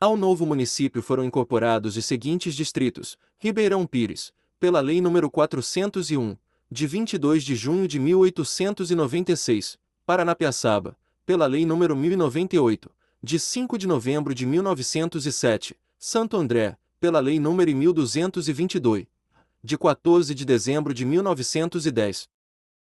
Ao 0.00 0.16
novo 0.16 0.44
município 0.44 1.00
foram 1.00 1.24
incorporados 1.24 1.96
os 1.96 2.04
seguintes 2.04 2.56
distritos: 2.56 3.16
Ribeirão 3.38 3.86
Pires, 3.86 4.32
pela 4.58 4.80
Lei 4.80 5.00
nº 5.00 5.30
401, 5.30 6.36
de 6.68 6.86
22 6.88 7.44
de 7.44 7.54
junho 7.54 7.86
de 7.86 8.00
1896, 8.00 9.78
Paranapiaçaba, 10.04 10.98
pela 11.24 11.46
Lei 11.46 11.64
nº 11.64 11.94
1098, 11.94 12.90
de 13.22 13.38
5 13.38 13.78
de 13.78 13.86
novembro 13.86 14.34
de 14.34 14.44
1907, 14.44 15.76
Santo 15.96 16.36
André, 16.36 16.76
pela 17.02 17.18
Lei 17.18 17.40
nº 17.40 17.74
1222, 17.74 19.06
de 19.60 19.76
14 19.76 20.32
de 20.36 20.44
dezembro 20.44 20.94
de 20.94 21.04
1910. 21.04 22.30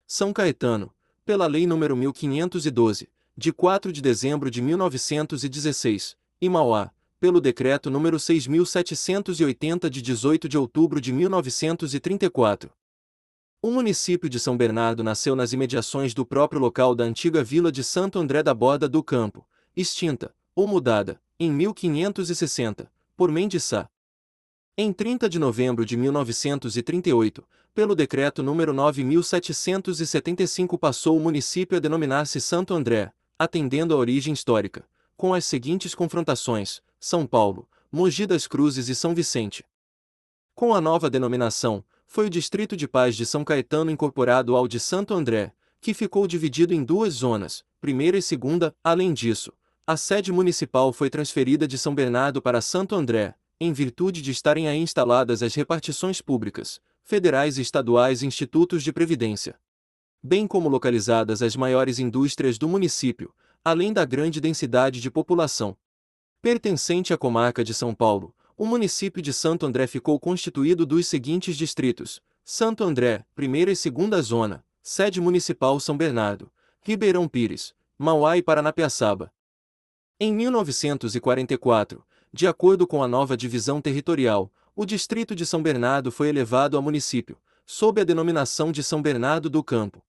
São 0.08 0.32
Caetano, 0.32 0.92
pela 1.24 1.46
Lei 1.46 1.64
nº 1.64 1.94
1512, 1.94 3.08
de 3.36 3.52
4 3.52 3.92
de 3.92 4.02
dezembro 4.02 4.50
de 4.50 4.60
1916, 4.60 6.16
e 6.40 6.48
Mauá, 6.48 6.90
pelo 7.20 7.40
Decreto 7.40 7.92
nº 7.92 8.18
6780 8.18 9.88
de 9.88 10.02
18 10.02 10.48
de 10.48 10.58
outubro 10.58 11.00
de 11.00 11.12
1934. 11.12 12.72
O 13.62 13.70
município 13.70 14.28
de 14.28 14.40
São 14.40 14.56
Bernardo 14.56 15.04
nasceu 15.04 15.36
nas 15.36 15.52
imediações 15.52 16.12
do 16.12 16.26
próprio 16.26 16.60
local 16.60 16.92
da 16.92 17.04
antiga 17.04 17.44
vila 17.44 17.70
de 17.70 17.84
Santo 17.84 18.18
André 18.18 18.42
da 18.42 18.52
Borda 18.52 18.88
do 18.88 19.00
Campo, 19.00 19.46
extinta, 19.76 20.34
ou 20.56 20.66
mudada, 20.66 21.22
em 21.38 21.52
1560, 21.52 22.90
por 23.16 23.30
Mendiçá. 23.30 23.88
Em 24.80 24.92
30 24.92 25.28
de 25.28 25.40
novembro 25.40 25.84
de 25.84 25.96
1938, 25.96 27.42
pelo 27.74 27.96
decreto 27.96 28.44
número 28.44 28.72
9775 28.72 30.78
passou 30.78 31.16
o 31.16 31.20
município 31.20 31.76
a 31.76 31.80
denominar-se 31.80 32.40
Santo 32.40 32.74
André, 32.74 33.12
atendendo 33.36 33.92
à 33.92 33.96
origem 33.96 34.32
histórica, 34.32 34.84
com 35.16 35.34
as 35.34 35.44
seguintes 35.44 35.96
confrontações: 35.96 36.80
São 37.00 37.26
Paulo, 37.26 37.68
Mogi 37.90 38.24
das 38.24 38.46
Cruzes 38.46 38.88
e 38.88 38.94
São 38.94 39.16
Vicente. 39.16 39.64
Com 40.54 40.72
a 40.72 40.80
nova 40.80 41.10
denominação, 41.10 41.84
foi 42.06 42.26
o 42.26 42.30
Distrito 42.30 42.76
de 42.76 42.86
Paz 42.86 43.16
de 43.16 43.26
São 43.26 43.42
Caetano 43.42 43.90
incorporado 43.90 44.54
ao 44.54 44.68
de 44.68 44.78
Santo 44.78 45.12
André, 45.12 45.52
que 45.80 45.92
ficou 45.92 46.24
dividido 46.28 46.72
em 46.72 46.84
duas 46.84 47.14
zonas, 47.14 47.64
primeira 47.80 48.16
e 48.16 48.22
segunda. 48.22 48.72
Além 48.84 49.12
disso, 49.12 49.52
a 49.84 49.96
sede 49.96 50.30
municipal 50.30 50.92
foi 50.92 51.10
transferida 51.10 51.66
de 51.66 51.76
São 51.76 51.96
Bernardo 51.96 52.40
para 52.40 52.60
Santo 52.60 52.94
André, 52.94 53.34
em 53.60 53.72
virtude 53.72 54.22
de 54.22 54.30
estarem 54.30 54.68
aí 54.68 54.78
instaladas 54.78 55.42
as 55.42 55.54
repartições 55.54 56.20
públicas, 56.22 56.80
federais 57.02 57.58
e 57.58 57.62
estaduais 57.62 58.22
e 58.22 58.26
institutos 58.26 58.84
de 58.84 58.92
previdência. 58.92 59.58
Bem 60.22 60.46
como 60.46 60.68
localizadas 60.68 61.42
as 61.42 61.56
maiores 61.56 61.98
indústrias 61.98 62.56
do 62.56 62.68
município, 62.68 63.34
além 63.64 63.92
da 63.92 64.04
grande 64.04 64.40
densidade 64.40 65.00
de 65.00 65.10
população. 65.10 65.76
Pertencente 66.40 67.12
à 67.12 67.18
comarca 67.18 67.64
de 67.64 67.74
São 67.74 67.92
Paulo, 67.92 68.34
o 68.56 68.64
município 68.64 69.20
de 69.20 69.32
Santo 69.32 69.66
André 69.66 69.86
ficou 69.86 70.18
constituído 70.20 70.86
dos 70.86 71.08
seguintes 71.08 71.56
distritos: 71.56 72.20
Santo 72.44 72.84
André, 72.84 73.24
primeira 73.34 73.72
e 73.72 73.76
segunda 73.76 74.22
zona, 74.22 74.64
sede 74.82 75.20
municipal 75.20 75.80
São 75.80 75.96
Bernardo, 75.96 76.50
Ribeirão 76.80 77.28
Pires, 77.28 77.74
Mauá 77.96 78.36
e 78.36 78.42
Paranapiaçaba. 78.42 79.32
Em 80.20 80.32
1944, 80.32 82.04
de 82.32 82.46
acordo 82.46 82.86
com 82.86 83.02
a 83.02 83.08
nova 83.08 83.36
divisão 83.36 83.80
territorial, 83.80 84.52
o 84.74 84.84
distrito 84.86 85.34
de 85.34 85.44
São 85.44 85.62
Bernardo 85.62 86.12
foi 86.12 86.28
elevado 86.28 86.76
a 86.76 86.82
município, 86.82 87.36
sob 87.66 88.00
a 88.00 88.04
denominação 88.04 88.70
de 88.70 88.82
São 88.82 89.02
Bernardo 89.02 89.50
do 89.50 89.62
Campo. 89.62 90.02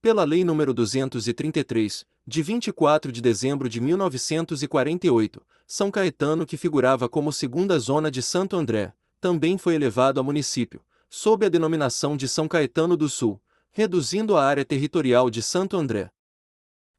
Pela 0.00 0.24
Lei 0.24 0.44
nº 0.44 0.72
233, 0.72 2.06
de 2.26 2.42
24 2.42 3.10
de 3.10 3.20
dezembro 3.20 3.68
de 3.68 3.80
1948, 3.80 5.40
São 5.66 5.90
Caetano, 5.90 6.44
que 6.44 6.56
figurava 6.56 7.08
como 7.08 7.32
segunda 7.32 7.78
zona 7.78 8.10
de 8.10 8.22
Santo 8.22 8.54
André, 8.54 8.92
também 9.20 9.58
foi 9.58 9.74
elevado 9.74 10.20
a 10.20 10.22
município, 10.22 10.80
sob 11.08 11.46
a 11.46 11.48
denominação 11.48 12.16
de 12.16 12.28
São 12.28 12.46
Caetano 12.46 12.96
do 12.96 13.08
Sul, 13.08 13.40
reduzindo 13.72 14.36
a 14.36 14.44
área 14.44 14.64
territorial 14.64 15.30
de 15.30 15.42
Santo 15.42 15.76
André. 15.76 16.10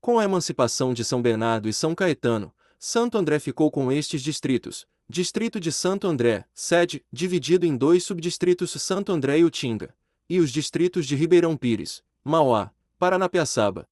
Com 0.02 0.18
a 0.18 0.24
emancipação 0.24 0.94
de 0.94 1.04
São 1.04 1.22
Bernardo 1.22 1.70
e 1.70 1.74
São 1.74 1.94
Caetano, 1.94 2.54
Santo 2.82 3.18
André 3.18 3.40
ficou 3.40 3.70
com 3.70 3.92
estes 3.92 4.22
distritos: 4.22 4.88
Distrito 5.10 5.60
de 5.60 5.70
Santo 5.70 6.08
André, 6.08 6.46
sede, 6.54 7.04
dividido 7.12 7.66
em 7.66 7.76
dois 7.76 8.06
subdistritos 8.06 8.72
Santo 8.72 9.12
André 9.12 9.40
e 9.40 9.44
Utinga, 9.44 9.94
e 10.30 10.40
os 10.40 10.50
distritos 10.50 11.06
de 11.06 11.14
Ribeirão 11.14 11.58
Pires, 11.58 12.02
Mauá, 12.24 12.72
Paranapiaçaba. 12.98 13.86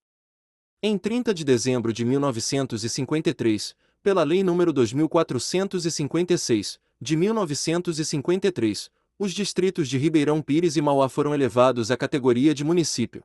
Em 0.81 0.97
30 0.97 1.33
de 1.33 1.43
dezembro 1.43 1.91
de 1.91 2.05
1953, 2.05 3.75
pela 4.01 4.23
Lei 4.23 4.41
nº 4.41 4.71
2456, 4.71 6.79
de 7.01 7.17
1953, 7.17 8.89
os 9.19 9.33
distritos 9.33 9.89
de 9.89 9.97
Ribeirão 9.97 10.41
Pires 10.41 10.77
e 10.77 10.81
Mauá 10.81 11.09
foram 11.09 11.33
elevados 11.33 11.91
à 11.91 11.97
categoria 11.97 12.53
de 12.53 12.63
município. 12.63 13.21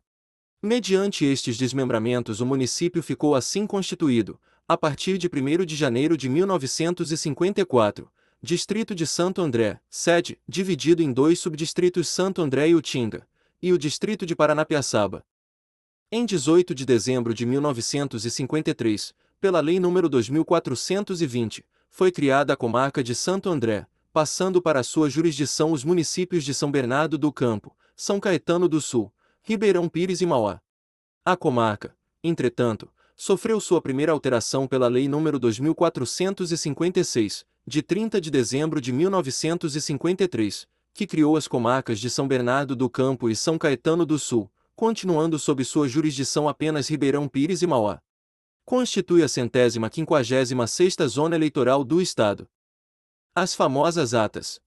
Mediante 0.61 1.25
estes 1.25 1.57
desmembramentos, 1.57 2.41
o 2.41 2.47
município 2.47 3.01
ficou 3.01 3.37
assim 3.37 3.65
constituído, 3.65 4.41
a 4.69 4.77
partir 4.77 5.19
de 5.19 5.29
1 5.29 5.65
de 5.65 5.77
janeiro 5.77 6.17
de 6.17 6.29
1954, 6.29 8.11
Distrito 8.41 8.95
de 8.95 9.07
Santo 9.07 9.41
André, 9.41 9.81
sede, 9.89 10.41
dividido 10.49 11.03
em 11.03 11.13
dois 11.13 11.39
subdistritos 11.39 12.09
Santo 12.09 12.43
André 12.43 12.69
e 12.69 12.75
Utinga, 12.75 13.27
e 13.61 13.73
o 13.73 13.79
Distrito 13.79 14.27
de 14.27 14.35
Paranapiaçaba. 14.35 15.25
Em 16.11 16.27
18 16.27 16.75
de 16.75 16.85
dezembro 16.85 17.33
de 17.33 17.47
1953, 17.47 19.15
pela 19.41 19.61
Lei 19.61 19.79
nº 19.79 20.09
2420, 20.09 21.65
foi 21.89 22.11
criada 22.11 22.53
a 22.53 22.57
comarca 22.57 23.03
de 23.03 23.15
Santo 23.15 23.49
André, 23.49 23.87
passando 24.13 24.61
para 24.61 24.83
sua 24.83 25.09
jurisdição 25.09 25.73
os 25.73 25.85
municípios 25.85 26.45
de 26.45 26.53
São 26.53 26.71
Bernardo 26.71 27.17
do 27.17 27.33
Campo, 27.33 27.77
São 27.95 28.19
Caetano 28.19 28.69
do 28.69 28.81
Sul, 28.81 29.13
Ribeirão 29.43 29.89
Pires 29.89 30.21
e 30.21 30.27
Mauá. 30.27 30.61
A 31.25 31.37
comarca, 31.37 31.97
entretanto, 32.23 32.91
sofreu 33.17 33.61
sua 33.61 33.81
primeira 33.81 34.13
alteração 34.13 34.67
pela 34.67 34.89
Lei 34.89 35.07
nº 35.07 35.39
2456, 35.39 37.45
de 37.67 37.83
30 37.83 38.21
de 38.21 38.31
dezembro 38.31 38.81
de 38.81 38.93
1953, 38.93 40.67
que 40.95 41.07
criou 41.07 41.37
as 41.37 41.49
comarcas 41.49 42.01
de 42.01 42.11
São 42.11 42.27
Bernardo 42.27 42.77
do 42.77 42.91
Campo 42.91 43.31
e 43.31 43.37
São 43.37 43.57
Caetano 43.57 44.05
do 44.05 44.19
Sul, 44.19 44.51
continuando 44.75 45.39
sob 45.39 45.65
sua 45.65 45.89
jurisdição 45.89 46.49
apenas 46.49 46.89
Ribeirão 46.89 47.29
Pires 47.29 47.63
e 47.63 47.67
Mauá. 47.67 48.01
Constitui 48.65 49.23
a 49.23 49.29
centésima 49.29 49.91
quinquagésima 49.91 50.67
sexta 50.67 51.07
zona 51.09 51.37
eleitoral 51.37 51.85
do 51.85 52.01
Estado. 52.01 52.49
As 53.35 53.55
famosas 53.55 54.15
atas. 54.15 54.61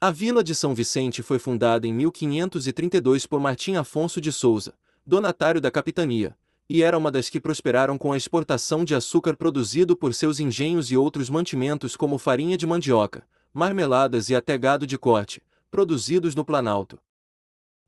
A 0.00 0.10
Vila 0.10 0.42
de 0.42 0.54
São 0.54 0.74
Vicente 0.74 1.22
foi 1.22 1.38
fundada 1.38 1.86
em 1.86 1.92
1532 1.92 3.26
por 3.26 3.38
Martim 3.38 3.76
Afonso 3.76 4.20
de 4.20 4.32
Souza, 4.32 4.74
donatário 5.06 5.60
da 5.60 5.70
capitania, 5.70 6.36
e 6.74 6.82
era 6.82 6.96
uma 6.96 7.10
das 7.10 7.28
que 7.28 7.38
prosperaram 7.38 7.98
com 7.98 8.14
a 8.14 8.16
exportação 8.16 8.82
de 8.82 8.94
açúcar 8.94 9.36
produzido 9.36 9.94
por 9.94 10.14
seus 10.14 10.40
engenhos 10.40 10.90
e 10.90 10.96
outros 10.96 11.28
mantimentos 11.28 11.96
como 11.96 12.16
farinha 12.16 12.56
de 12.56 12.66
mandioca, 12.66 13.28
marmeladas 13.52 14.30
e 14.30 14.34
até 14.34 14.56
gado 14.56 14.86
de 14.86 14.96
corte, 14.96 15.42
produzidos 15.70 16.34
no 16.34 16.46
Planalto. 16.46 16.98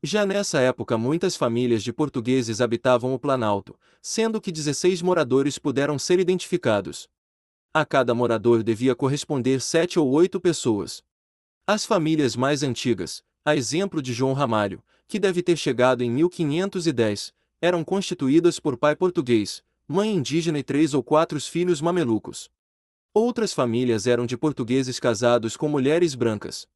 Já 0.03 0.23
nessa 0.23 0.59
época 0.59 0.99
muitas 0.99 1.35
famílias 1.35 1.81
de 1.81 1.91
portugueses 1.91 2.61
habitavam 2.61 3.11
o 3.15 3.17
Planalto, 3.17 3.75
sendo 4.03 4.39
que 4.39 4.51
16 4.51 5.01
moradores 5.01 5.57
puderam 5.57 5.97
ser 5.97 6.19
identificados. 6.19 7.09
A 7.73 7.87
cada 7.87 8.13
morador 8.13 8.61
devia 8.61 8.93
corresponder 8.93 9.61
sete 9.61 9.97
ou 9.97 10.11
oito 10.11 10.39
pessoas. 10.39 11.01
As 11.65 11.87
famílias 11.87 12.35
mais 12.35 12.61
antigas, 12.61 13.23
a 13.43 13.55
exemplo 13.55 13.99
de 13.99 14.13
João 14.13 14.33
Ramalho, 14.33 14.83
que 15.07 15.17
deve 15.17 15.41
ter 15.41 15.57
chegado 15.57 16.03
em 16.03 16.11
1510, 16.11 17.33
eram 17.65 17.83
constituídas 17.83 18.59
por 18.59 18.77
pai 18.77 18.95
português, 18.95 19.63
mãe 19.87 20.15
indígena 20.15 20.59
e 20.59 20.63
três 20.63 20.93
ou 20.93 21.01
quatro 21.01 21.41
filhos 21.41 21.81
mamelucos. 21.81 22.47
Outras 23.11 23.53
famílias 23.53 24.05
eram 24.05 24.27
de 24.27 24.37
portugueses 24.37 24.99
casados 24.99 25.57
com 25.57 25.67
mulheres 25.67 26.13
brancas. 26.13 26.67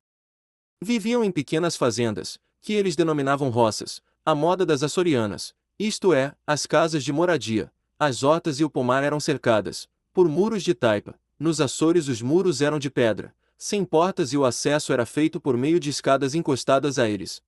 Viviam 0.82 1.24
em 1.24 1.32
pequenas 1.32 1.76
fazendas, 1.76 2.40
que 2.60 2.74
eles 2.74 2.96
denominavam 2.96 3.50
roças, 3.50 4.02
a 4.26 4.34
moda 4.34 4.66
das 4.66 4.82
açorianas, 4.82 5.54
isto 5.78 6.12
é, 6.12 6.36
as 6.48 6.66
casas 6.66 7.04
de 7.04 7.14
moradia. 7.14 7.72
As 8.00 8.24
hortas 8.24 8.60
e 8.60 8.64
o 8.64 8.70
pomar 8.70 9.04
eram 9.04 9.20
cercadas, 9.20 9.88
por 10.12 10.28
muros 10.28 10.64
de 10.64 10.74
taipa, 10.74 11.20
nos 11.38 11.62
Açores 11.62 12.08
os 12.08 12.22
muros 12.22 12.62
eram 12.62 12.80
de 12.80 12.90
pedra, 12.90 13.36
sem 13.58 13.86
portas 13.86 14.34
e 14.34 14.38
o 14.38 14.46
acesso 14.46 14.92
era 14.92 15.06
feito 15.06 15.40
por 15.40 15.56
meio 15.56 15.80
de 15.80 15.90
escadas 15.90 16.34
encostadas 16.34 16.98
a 16.98 17.08
eles. 17.08 17.44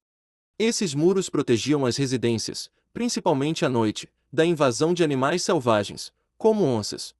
Esses 0.59 0.93
muros 0.93 1.29
protegiam 1.29 1.85
as 1.85 1.97
residências, 1.97 2.69
principalmente 2.93 3.65
à 3.65 3.69
noite, 3.69 4.09
da 4.31 4.45
invasão 4.45 4.93
de 4.93 5.03
animais 5.03 5.43
selvagens, 5.43 6.13
como 6.37 6.63
onças. 6.63 7.13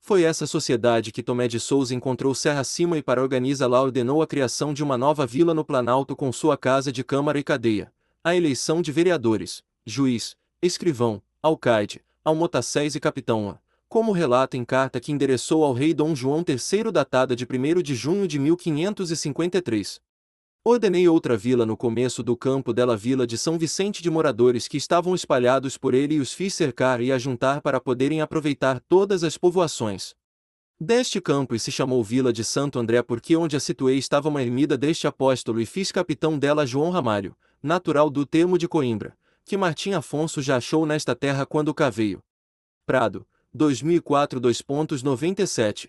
Foi 0.00 0.22
essa 0.22 0.46
sociedade 0.46 1.12
que 1.12 1.22
Tomé 1.22 1.48
de 1.48 1.60
Souza 1.60 1.94
encontrou 1.94 2.34
serra 2.34 2.60
acima 2.60 2.96
e 2.96 3.02
para 3.02 3.20
organiza 3.20 3.66
lá 3.66 3.82
ordenou 3.82 4.22
a 4.22 4.26
criação 4.26 4.72
de 4.72 4.82
uma 4.82 4.96
nova 4.96 5.26
vila 5.26 5.52
no 5.52 5.64
Planalto 5.64 6.16
com 6.16 6.32
sua 6.32 6.56
casa 6.56 6.90
de 6.90 7.04
câmara 7.04 7.38
e 7.38 7.44
cadeia, 7.44 7.92
a 8.22 8.34
eleição 8.34 8.80
de 8.80 8.92
vereadores, 8.92 9.62
juiz, 9.84 10.36
escrivão, 10.62 11.22
alcaide, 11.42 12.02
almotacés 12.24 12.94
e 12.94 13.00
capitão, 13.00 13.58
como 13.88 14.12
relata 14.12 14.56
em 14.56 14.64
carta 14.64 15.00
que 15.00 15.12
endereçou 15.12 15.64
ao 15.64 15.72
rei 15.72 15.94
Dom 15.94 16.14
João 16.14 16.44
III 16.46 16.92
datada 16.92 17.34
de 17.34 17.44
1 17.44 17.82
de 17.82 17.94
junho 17.94 18.28
de 18.28 18.38
1553. 18.38 20.00
Ordenei 20.70 21.08
outra 21.08 21.34
vila 21.34 21.64
no 21.64 21.78
começo 21.78 22.22
do 22.22 22.36
campo 22.36 22.74
dela 22.74 22.94
vila 22.94 23.26
de 23.26 23.38
São 23.38 23.56
Vicente 23.58 24.02
de 24.02 24.10
moradores 24.10 24.68
que 24.68 24.76
estavam 24.76 25.14
espalhados 25.14 25.78
por 25.78 25.94
ele 25.94 26.16
e 26.16 26.20
os 26.20 26.34
fiz 26.34 26.52
cercar 26.52 27.00
e 27.00 27.10
ajuntar 27.10 27.62
para 27.62 27.80
poderem 27.80 28.20
aproveitar 28.20 28.78
todas 28.80 29.24
as 29.24 29.38
povoações. 29.38 30.14
Deste 30.78 31.22
campo 31.22 31.54
e 31.54 31.58
se 31.58 31.72
chamou 31.72 32.04
Vila 32.04 32.34
de 32.34 32.44
Santo 32.44 32.78
André 32.78 33.02
porque 33.02 33.34
onde 33.34 33.56
a 33.56 33.60
situei 33.60 33.96
estava 33.96 34.28
uma 34.28 34.42
ermida 34.42 34.76
deste 34.76 35.06
apóstolo 35.06 35.58
e 35.58 35.64
fiz 35.64 35.90
capitão 35.90 36.38
dela 36.38 36.66
João 36.66 36.90
Ramalho, 36.90 37.34
natural 37.62 38.10
do 38.10 38.26
termo 38.26 38.58
de 38.58 38.68
Coimbra, 38.68 39.16
que 39.46 39.56
Martim 39.56 39.92
Afonso 39.92 40.42
já 40.42 40.56
achou 40.56 40.84
nesta 40.84 41.16
terra 41.16 41.46
quando 41.46 41.72
caveio. 41.72 42.22
Prado, 42.84 43.26
2004 43.54 44.38
2.97 44.38 45.88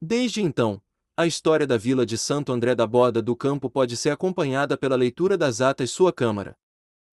Desde 0.00 0.40
então, 0.40 0.80
a 1.18 1.26
história 1.26 1.66
da 1.66 1.76
vila 1.76 2.06
de 2.06 2.16
Santo 2.16 2.52
André 2.52 2.76
da 2.76 2.86
Borda 2.86 3.20
do 3.20 3.34
Campo 3.34 3.68
pode 3.68 3.96
ser 3.96 4.10
acompanhada 4.10 4.76
pela 4.76 4.94
leitura 4.94 5.36
das 5.36 5.60
atas 5.60 5.90
sua 5.90 6.12
Câmara. 6.12 6.56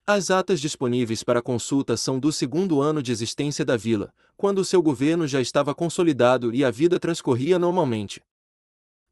As 0.05 0.29
atas 0.29 0.61
disponíveis 0.61 1.23
para 1.23 1.41
consulta 1.41 1.97
são 1.97 2.19
do 2.19 2.31
segundo 2.31 2.83
ano 2.83 3.01
de 3.01 3.11
existência 3.11 3.65
da 3.65 3.75
vila, 3.75 4.13
quando 4.37 4.63
seu 4.63 4.79
governo 4.79 5.27
já 5.27 5.41
estava 5.41 5.73
consolidado 5.73 6.53
e 6.53 6.63
a 6.63 6.69
vida 6.69 6.99
transcorria 6.99 7.57
normalmente. 7.57 8.21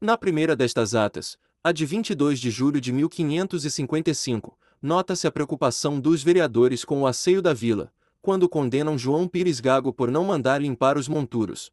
Na 0.00 0.16
primeira 0.16 0.54
destas 0.54 0.94
atas, 0.94 1.36
a 1.64 1.72
de 1.72 1.84
22 1.84 2.38
de 2.38 2.52
julho 2.52 2.80
de 2.80 2.92
1555, 2.92 4.56
nota-se 4.80 5.26
a 5.26 5.32
preocupação 5.32 5.98
dos 5.98 6.22
vereadores 6.22 6.84
com 6.84 7.02
o 7.02 7.06
asseio 7.08 7.42
da 7.42 7.52
vila, 7.52 7.92
quando 8.22 8.48
condenam 8.48 8.96
João 8.96 9.26
Pires 9.26 9.58
Gago 9.58 9.92
por 9.92 10.08
não 10.08 10.22
mandar 10.22 10.60
limpar 10.60 10.96
os 10.96 11.08
monturos. 11.08 11.72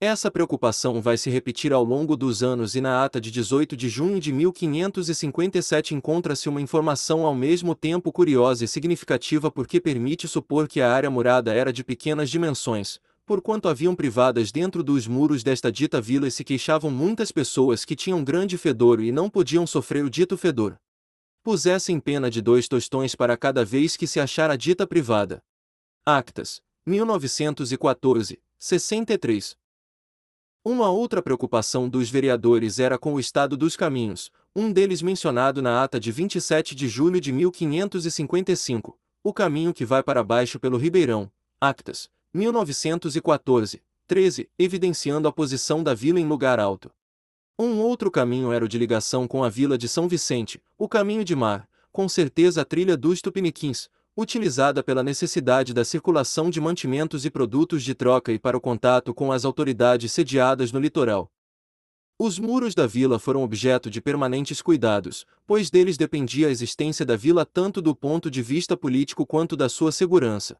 Essa 0.00 0.30
preocupação 0.30 1.02
vai 1.02 1.16
se 1.16 1.28
repetir 1.28 1.72
ao 1.72 1.82
longo 1.82 2.16
dos 2.16 2.40
anos 2.40 2.76
e 2.76 2.80
na 2.80 3.04
ata 3.04 3.20
de 3.20 3.32
18 3.32 3.76
de 3.76 3.88
junho 3.88 4.20
de 4.20 4.32
1557 4.32 5.92
encontra-se 5.92 6.48
uma 6.48 6.60
informação 6.60 7.26
ao 7.26 7.34
mesmo 7.34 7.74
tempo 7.74 8.12
curiosa 8.12 8.64
e 8.64 8.68
significativa 8.68 9.50
porque 9.50 9.80
permite 9.80 10.28
supor 10.28 10.68
que 10.68 10.80
a 10.80 10.92
área 10.92 11.10
murada 11.10 11.52
era 11.52 11.72
de 11.72 11.82
pequenas 11.82 12.30
dimensões, 12.30 13.00
porquanto 13.26 13.68
haviam 13.68 13.92
privadas 13.92 14.52
dentro 14.52 14.84
dos 14.84 15.08
muros 15.08 15.42
desta 15.42 15.72
dita 15.72 16.00
vila 16.00 16.28
e 16.28 16.30
se 16.30 16.44
queixavam 16.44 16.92
muitas 16.92 17.32
pessoas 17.32 17.84
que 17.84 17.96
tinham 17.96 18.22
grande 18.22 18.56
fedor 18.56 19.02
e 19.02 19.10
não 19.10 19.28
podiam 19.28 19.66
sofrer 19.66 20.04
o 20.04 20.10
dito 20.10 20.36
fedor. 20.36 20.78
Pusessem 21.42 21.98
pena 21.98 22.30
de 22.30 22.40
dois 22.40 22.68
tostões 22.68 23.16
para 23.16 23.36
cada 23.36 23.64
vez 23.64 23.96
que 23.96 24.06
se 24.06 24.20
achar 24.20 24.48
a 24.48 24.54
dita 24.54 24.86
privada. 24.86 25.42
Actas, 26.06 26.60
1914, 26.86 28.38
63. 28.60 29.56
Uma 30.70 30.90
outra 30.90 31.22
preocupação 31.22 31.88
dos 31.88 32.10
vereadores 32.10 32.78
era 32.78 32.98
com 32.98 33.14
o 33.14 33.18
estado 33.18 33.56
dos 33.56 33.74
caminhos, 33.74 34.30
um 34.54 34.70
deles 34.70 35.00
mencionado 35.00 35.62
na 35.62 35.82
ata 35.82 35.98
de 35.98 36.12
27 36.12 36.74
de 36.74 36.86
julho 36.86 37.22
de 37.22 37.32
1555, 37.32 38.98
o 39.24 39.32
caminho 39.32 39.72
que 39.72 39.86
vai 39.86 40.02
para 40.02 40.22
baixo 40.22 40.60
pelo 40.60 40.76
Ribeirão, 40.76 41.32
Actas, 41.58 42.10
1914, 42.34 43.82
13, 44.06 44.50
evidenciando 44.58 45.26
a 45.26 45.32
posição 45.32 45.82
da 45.82 45.94
vila 45.94 46.20
em 46.20 46.26
lugar 46.26 46.60
alto. 46.60 46.90
Um 47.58 47.78
outro 47.78 48.10
caminho 48.10 48.52
era 48.52 48.62
o 48.62 48.68
de 48.68 48.76
ligação 48.76 49.26
com 49.26 49.42
a 49.42 49.48
vila 49.48 49.78
de 49.78 49.88
São 49.88 50.06
Vicente, 50.06 50.60
o 50.76 50.86
caminho 50.86 51.24
de 51.24 51.34
mar, 51.34 51.66
com 51.90 52.06
certeza 52.06 52.60
a 52.60 52.64
trilha 52.66 52.94
dos 52.94 53.22
Tupiniquins, 53.22 53.88
utilizada 54.20 54.82
pela 54.82 55.00
necessidade 55.00 55.72
da 55.72 55.84
circulação 55.84 56.50
de 56.50 56.60
mantimentos 56.60 57.24
e 57.24 57.30
produtos 57.30 57.84
de 57.84 57.94
troca 57.94 58.32
e 58.32 58.38
para 58.38 58.56
o 58.56 58.60
contato 58.60 59.14
com 59.14 59.30
as 59.30 59.44
autoridades 59.44 60.10
sediadas 60.10 60.72
no 60.72 60.80
litoral. 60.80 61.30
Os 62.18 62.36
muros 62.36 62.74
da 62.74 62.84
vila 62.84 63.20
foram 63.20 63.44
objeto 63.44 63.88
de 63.88 64.00
permanentes 64.00 64.60
cuidados, 64.60 65.24
pois 65.46 65.70
deles 65.70 65.96
dependia 65.96 66.48
a 66.48 66.50
existência 66.50 67.06
da 67.06 67.14
vila 67.14 67.46
tanto 67.46 67.80
do 67.80 67.94
ponto 67.94 68.28
de 68.28 68.42
vista 68.42 68.76
político 68.76 69.24
quanto 69.24 69.56
da 69.56 69.68
sua 69.68 69.92
segurança. 69.92 70.58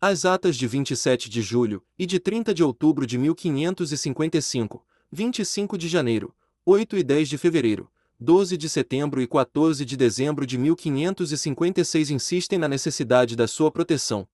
As 0.00 0.24
atas 0.24 0.56
de 0.56 0.66
27 0.66 1.28
de 1.28 1.42
julho 1.42 1.84
e 1.98 2.06
de 2.06 2.18
30 2.18 2.54
de 2.54 2.64
outubro 2.64 3.06
de 3.06 3.18
1555, 3.18 4.82
25 5.12 5.76
de 5.76 5.86
janeiro, 5.86 6.34
8 6.64 6.96
e 6.96 7.04
10 7.04 7.28
de 7.28 7.36
fevereiro, 7.36 7.90
12 8.18 8.56
de 8.56 8.66
setembro 8.70 9.20
e 9.20 9.26
14 9.26 9.84
de 9.84 9.94
dezembro 9.94 10.46
de 10.46 10.56
1556 10.56 12.10
insistem 12.10 12.58
na 12.58 12.66
necessidade 12.66 13.36
da 13.36 13.46
sua 13.46 13.70
proteção. 13.70 14.26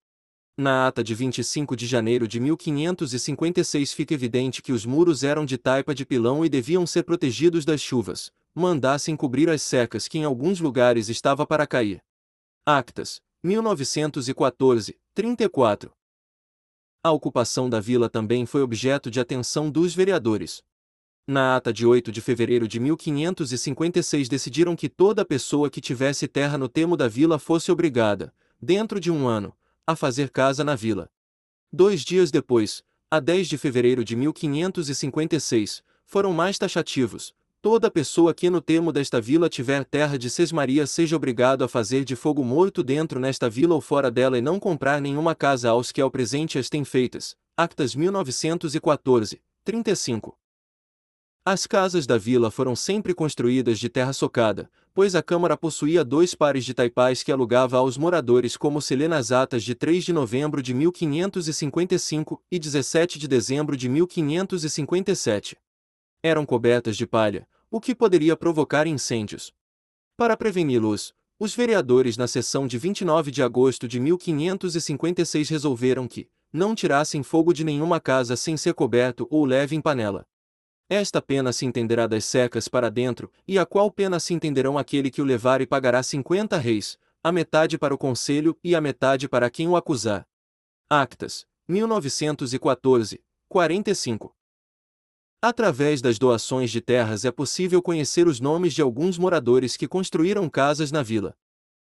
Na 0.57 0.87
ata 0.87 1.03
de 1.03 1.17
25 1.17 1.75
de 1.75 1.85
janeiro 1.85 2.29
de 2.29 2.39
1556 2.39 3.93
fica 3.93 4.15
evidente 4.15 4.63
que 4.63 4.71
os 4.71 4.87
muros 4.87 5.25
eram 5.25 5.45
de 5.45 5.59
taipa 5.59 5.93
de 5.93 6.07
pilão 6.07 6.45
e 6.45 6.49
deviam 6.49 6.87
ser 6.87 7.03
protegidos 7.03 7.65
das 7.65 7.81
chuvas, 7.81 8.31
mandassem 8.55 9.17
cobrir 9.17 9.51
as 9.51 9.63
secas 9.63 10.07
que 10.07 10.17
em 10.17 10.25
alguns 10.25 10.61
lugares 10.61 11.09
estava 11.09 11.45
para 11.45 11.67
cair. 11.67 12.01
Actas, 12.65 13.21
1914, 13.43 14.97
34. 15.13 15.91
A 17.03 17.11
ocupação 17.11 17.69
da 17.69 17.81
vila 17.81 18.09
também 18.09 18.47
foi 18.47 18.63
objeto 18.63 19.11
de 19.11 19.19
atenção 19.19 19.69
dos 19.69 19.93
vereadores. 19.93 20.63
Na 21.27 21.55
ata 21.55 21.73
de 21.73 21.87
8 21.87 22.11
de 22.11 22.21
fevereiro 22.21 22.67
de 22.67 22.81
1556 22.81 24.29
decidiram 24.29 24.75
que 24.75 24.89
toda 24.89 25.25
pessoa 25.25 25.71
que 25.71 25.81
tivesse 25.81 26.27
terra 26.27 26.59
no 26.59 26.69
termo 26.69 26.97
da 26.97 27.07
vila 27.07 27.39
fosse 27.39 27.71
obrigada, 27.71 28.35
dentro 28.61 28.99
de 28.99 29.09
um 29.09 29.29
ano, 29.29 29.55
a 29.87 29.95
fazer 29.95 30.31
casa 30.31 30.65
na 30.65 30.75
vila. 30.75 31.09
Dois 31.73 32.03
dias 32.03 32.33
depois, 32.33 32.83
a 33.09 33.21
10 33.21 33.47
de 33.49 33.57
fevereiro 33.57 34.05
de 34.05 34.17
1556, 34.17 35.85
foram 36.05 36.33
mais 36.33 36.59
taxativos. 36.59 37.33
Toda 37.63 37.89
pessoa 37.89 38.35
que 38.35 38.51
no 38.51 38.61
termo 38.61 38.93
desta 38.93 39.21
vila 39.21 39.49
tiver 39.49 39.85
terra 39.85 40.19
de 40.19 40.29
sesmaria 40.29 40.85
seja 40.89 41.15
obrigado 41.15 41.63
a 41.63 41.69
fazer 41.69 42.05
de 42.05 42.17
fogo 42.17 42.43
morto 42.43 42.83
dentro 42.83 43.21
nesta 43.21 43.49
vila 43.49 43.77
ou 43.77 43.81
fora 43.81 44.11
dela 44.11 44.37
e 44.37 44.43
não 44.43 44.59
comprar 44.59 45.01
nenhuma 45.01 45.37
casa 45.37 45.71
aos 45.71 45.93
que 45.93 46.01
ao 46.01 46.11
presente 46.11 46.59
as 46.59 46.69
têm 46.69 46.85
feitas. 46.85 47.37
Actas 47.57 47.95
1914, 47.95 49.41
35. 49.65 50.37
As 51.45 51.67
casas 51.67 52.07
da 52.07 52.17
vila 52.17 52.53
foram 52.53 52.77
sempre 52.77 53.13
construídas 53.13 53.81
de 53.81 53.89
terra 53.89 54.13
socada, 54.13 54.71
pois 54.95 55.17
a 55.17 55.23
Câmara 55.25 55.57
possuía 55.57 56.05
dois 56.05 56.37
pares 56.37 56.65
de 56.65 56.73
taipais 56.73 57.25
que 57.25 57.33
alugava 57.33 57.79
aos 57.79 57.99
moradores 57.99 58.57
como 58.57 58.81
se 58.81 58.95
lê 58.95 59.09
nas 59.09 59.33
atas 59.33 59.65
de 59.65 59.75
3 59.75 60.05
de 60.05 60.13
novembro 60.13 60.63
de 60.63 60.73
1555 60.73 62.41
e 62.49 62.61
17 62.61 63.19
de 63.19 63.27
dezembro 63.27 63.77
de 63.77 63.89
1557. 63.89 65.57
Eram 66.23 66.47
cobertas 66.47 66.97
de 66.97 67.09
palha, 67.09 67.49
o 67.69 67.81
que 67.81 67.93
poderia 67.93 68.37
provocar 68.37 68.87
incêndios. 68.87 69.53
Para 70.17 70.37
preveni-los, 70.37 71.13
os 71.41 71.57
vereadores 71.57 72.17
na 72.17 72.29
sessão 72.29 72.69
de 72.69 72.79
29 72.79 73.33
de 73.33 73.43
agosto 73.43 73.89
de 73.89 73.99
1556 73.99 75.49
resolveram 75.49 76.07
que 76.07 76.29
não 76.53 76.73
tirassem 76.73 77.25
fogo 77.25 77.53
de 77.53 77.65
nenhuma 77.65 77.99
casa 77.99 78.37
sem 78.37 78.57
ser 78.57 78.75
coberto 78.75 79.27
ou 79.29 79.45
leve 79.45 79.75
em 79.75 79.81
panela. 79.81 80.25
Esta 80.95 81.23
pena 81.23 81.55
se 81.55 81.65
entenderá 81.65 82.07
das 82.07 82.23
secas 82.23 82.69
para 82.69 82.91
dentro, 82.91 83.33
e 83.49 83.59
a 83.59 83.65
qual 83.65 83.91
pena 83.91 84.21
se 84.21 84.35
entenderão 84.35 84.77
aquele 84.77 85.11
que 85.11 85.23
o 85.23 85.25
levar 85.25 85.63
e 85.63 85.67
pagará 85.67 86.03
cinquenta 86.03 86.59
reis, 86.59 86.99
a 87.25 87.33
metade 87.33 87.79
para 87.79 87.95
o 87.95 87.97
conselho 87.97 88.55
e 88.63 88.75
a 88.75 88.81
metade 88.83 89.27
para 89.27 89.49
quem 89.49 89.67
o 89.67 89.75
acusar. 89.75 90.29
Actas, 90.91 91.47
1914, 91.67 93.25
45. 93.49 94.37
Através 95.41 96.03
das 96.03 96.19
doações 96.19 96.71
de 96.71 96.83
terras 96.83 97.25
é 97.25 97.31
possível 97.31 97.81
conhecer 97.81 98.27
os 98.27 98.39
nomes 98.39 98.75
de 98.75 98.83
alguns 98.83 99.17
moradores 99.17 99.79
que 99.79 99.89
construíram 99.89 100.47
casas 100.47 100.93
na 100.93 101.03
vila. 101.03 101.35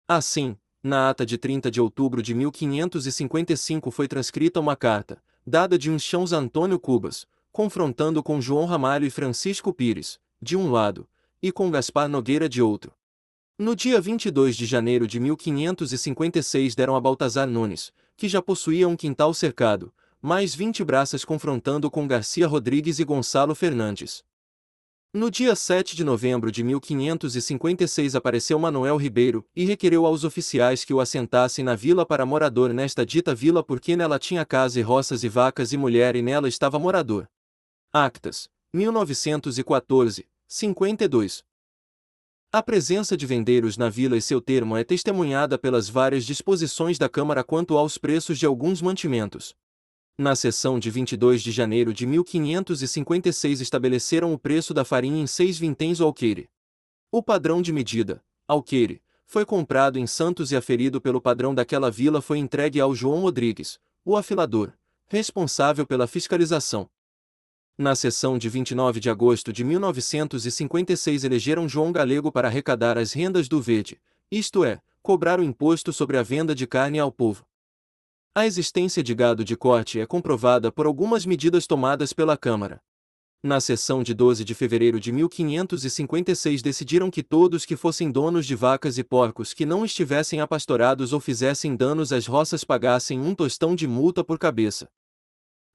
Assim, 0.08 0.58
na 0.82 1.10
ata 1.10 1.26
de 1.26 1.38
30 1.38 1.70
de 1.70 1.82
outubro 1.82 2.24
de 2.24 2.34
1555 2.34 3.92
foi 3.92 4.08
transcrita 4.08 4.62
uma 4.62 4.78
carta, 4.78 5.22
dada 5.46 5.78
de 5.78 5.92
uns 5.92 6.04
chãos 6.04 6.32
Antônio 6.32 6.80
Cubas, 6.80 7.28
confrontando 7.54 8.24
com 8.24 8.42
João 8.42 8.66
Ramalho 8.66 9.06
e 9.06 9.12
Francisco 9.12 9.72
Pires, 9.72 10.20
de 10.42 10.58
um 10.58 10.72
lado, 10.72 11.08
e 11.40 11.52
com 11.52 11.70
Gaspar 11.70 12.10
Nogueira 12.10 12.50
de 12.50 12.64
outro. 12.64 12.92
No 13.60 13.76
dia 13.76 14.02
22 14.02 14.58
de 14.58 14.66
janeiro 14.66 15.06
de 15.06 15.20
1556 15.20 16.74
deram 16.74 16.96
a 16.96 17.00
Baltazar 17.00 17.48
Nunes, 17.48 17.94
que 18.18 18.28
já 18.28 18.42
possuía 18.42 18.88
um 18.90 18.96
quintal 18.96 19.36
cercado, 19.36 19.94
mais 20.20 20.56
20 20.56 20.84
braças 20.84 21.24
confrontando 21.24 21.92
com 21.92 22.08
Garcia 22.08 22.48
Rodrigues 22.48 22.98
e 22.98 23.04
Gonçalo 23.04 23.54
Fernandes. 23.54 24.24
No 25.14 25.30
dia 25.30 25.56
7 25.56 25.96
de 25.96 26.04
novembro 26.04 26.52
de 26.52 26.64
1556 26.64 28.16
apareceu 28.16 28.58
Manuel 28.58 28.98
Ribeiro 28.98 29.46
e 29.56 29.64
requereu 29.64 30.08
aos 30.08 30.24
oficiais 30.24 30.84
que 30.84 30.92
o 30.92 31.00
assentassem 31.00 31.64
na 31.64 31.76
vila 31.76 32.04
para 32.04 32.26
morador 32.26 32.74
nesta 32.74 33.06
dita 33.06 33.36
vila 33.36 33.64
porque 33.64 33.96
nela 33.96 34.18
tinha 34.18 34.44
casa 34.44 34.80
e 34.80 34.82
roças 34.82 35.24
e 35.24 35.30
vacas 35.30 35.72
e 35.72 35.78
mulher 35.78 36.16
e 36.16 36.24
nela 36.24 36.48
estava 36.48 36.80
morador. 36.80 37.28
Actas, 37.96 38.50
1914, 38.74 40.28
52. 40.48 41.44
A 42.52 42.64
presença 42.64 43.16
de 43.16 43.28
vendeiros 43.28 43.78
na 43.78 43.88
vila 43.88 44.18
e 44.18 44.22
seu 44.22 44.42
termo 44.42 44.76
é 44.76 44.84
testemunhada 44.84 45.60
pelas 45.60 45.90
várias 45.90 46.26
disposições 46.26 46.98
da 46.98 47.08
Câmara 47.08 47.44
quanto 47.44 47.78
aos 47.78 48.00
preços 48.00 48.40
de 48.40 48.48
alguns 48.48 48.82
mantimentos. 48.82 49.56
Na 50.18 50.36
sessão 50.36 50.80
de 50.80 50.90
22 50.90 51.44
de 51.44 51.52
janeiro 51.52 51.94
de 51.94 52.08
1556 52.08 53.62
estabeleceram 53.62 54.34
o 54.34 54.40
preço 54.40 54.74
da 54.74 54.84
farinha 54.84 55.22
em 55.22 55.28
seis 55.28 55.60
vinténs 55.60 56.00
o 56.00 56.06
alqueire. 56.06 56.50
O 57.12 57.22
padrão 57.22 57.62
de 57.62 57.72
medida, 57.72 58.24
alqueire, 58.48 59.04
foi 59.28 59.46
comprado 59.46 60.00
em 60.00 60.08
Santos 60.08 60.52
e 60.52 60.56
aferido 60.56 61.00
pelo 61.00 61.22
padrão 61.22 61.54
daquela 61.54 61.92
vila 61.92 62.24
foi 62.24 62.40
entregue 62.40 62.82
ao 62.82 62.96
João 62.96 63.22
Rodrigues, 63.22 63.80
o 64.04 64.18
afilador, 64.18 64.74
responsável 65.06 65.86
pela 65.86 66.08
fiscalização. 66.08 66.90
Na 67.76 67.96
sessão 67.96 68.38
de 68.38 68.48
29 68.50 69.00
de 69.00 69.10
agosto 69.10 69.52
de 69.52 69.64
1956 69.64 71.24
elegeram 71.24 71.68
João 71.68 71.92
Galego 71.92 72.32
para 72.32 72.48
arrecadar 72.48 73.00
as 73.00 73.14
rendas 73.14 73.48
do 73.48 73.60
verde, 73.60 74.00
isto 74.30 74.64
é, 74.64 74.80
cobrar 75.02 75.40
o 75.40 75.44
imposto 75.44 75.92
sobre 75.92 76.18
a 76.18 76.22
venda 76.22 76.54
de 76.54 76.68
carne 76.68 77.00
ao 77.00 77.12
povo. 77.12 77.44
A 78.36 78.46
existência 78.46 79.02
de 79.02 79.16
gado 79.16 79.44
de 79.44 79.56
corte 79.56 80.00
é 80.00 80.06
comprovada 80.06 80.72
por 80.72 80.86
algumas 80.86 81.26
medidas 81.26 81.66
tomadas 81.66 82.14
pela 82.14 82.38
Câmara. 82.38 82.80
Na 83.42 83.60
sessão 83.60 84.04
de 84.04 84.14
12 84.14 84.46
de 84.46 84.54
fevereiro 84.54 85.00
de 85.00 85.12
1556 85.12 86.62
decidiram 86.62 87.10
que 87.10 87.24
todos 87.24 87.66
que 87.66 87.76
fossem 87.76 88.12
donos 88.12 88.46
de 88.46 88.54
vacas 88.54 89.00
e 89.00 89.04
porcos 89.04 89.52
que 89.52 89.66
não 89.66 89.84
estivessem 89.84 90.40
apastorados 90.42 91.12
ou 91.12 91.20
fizessem 91.20 91.76
danos 91.76 92.14
às 92.14 92.28
roças 92.28 92.64
pagassem 92.64 93.20
um 93.20 93.34
tostão 93.34 93.76
de 93.76 93.88
multa 93.88 94.24
por 94.24 94.38
cabeça. 94.38 94.88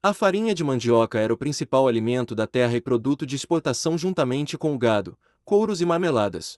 A 0.01 0.15
farinha 0.15 0.55
de 0.55 0.63
mandioca 0.63 1.19
era 1.19 1.35
o 1.35 1.37
principal 1.37 1.89
alimento 1.89 2.33
da 2.33 2.47
terra 2.47 2.77
e 2.77 2.81
produto 2.81 3.27
de 3.27 3.35
exportação 3.35 3.99
juntamente 3.99 4.57
com 4.57 4.73
o 4.73 4.79
gado, 4.79 5.19
couros 5.45 5.81
e 5.81 5.85
marmeladas. 5.85 6.57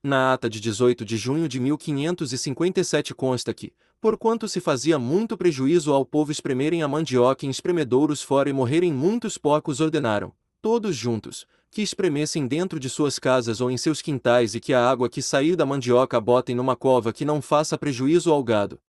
Na 0.00 0.32
ata 0.32 0.48
de 0.48 0.60
18 0.60 1.04
de 1.04 1.16
junho 1.16 1.48
de 1.48 1.58
1557 1.58 3.12
consta 3.16 3.52
que, 3.52 3.72
porquanto 4.00 4.48
se 4.48 4.60
fazia 4.60 4.96
muito 4.96 5.36
prejuízo 5.36 5.92
ao 5.92 6.06
povo 6.06 6.30
espremerem 6.30 6.80
a 6.80 6.86
mandioca 6.86 7.44
em 7.44 7.50
espremedouros 7.50 8.22
fora 8.22 8.48
e 8.48 8.52
morrerem 8.52 8.92
muitos 8.92 9.36
porcos 9.36 9.80
ordenaram, 9.80 10.32
todos 10.62 10.94
juntos, 10.94 11.48
que 11.72 11.82
espremessem 11.82 12.46
dentro 12.46 12.78
de 12.78 12.88
suas 12.88 13.18
casas 13.18 13.60
ou 13.60 13.72
em 13.72 13.76
seus 13.76 14.00
quintais 14.00 14.54
e 14.54 14.60
que 14.60 14.72
a 14.72 14.88
água 14.88 15.08
que 15.08 15.20
sair 15.20 15.56
da 15.56 15.66
mandioca 15.66 16.20
botem 16.20 16.54
numa 16.54 16.76
cova 16.76 17.12
que 17.12 17.24
não 17.24 17.42
faça 17.42 17.76
prejuízo 17.76 18.32
ao 18.32 18.44
gado. 18.44 18.80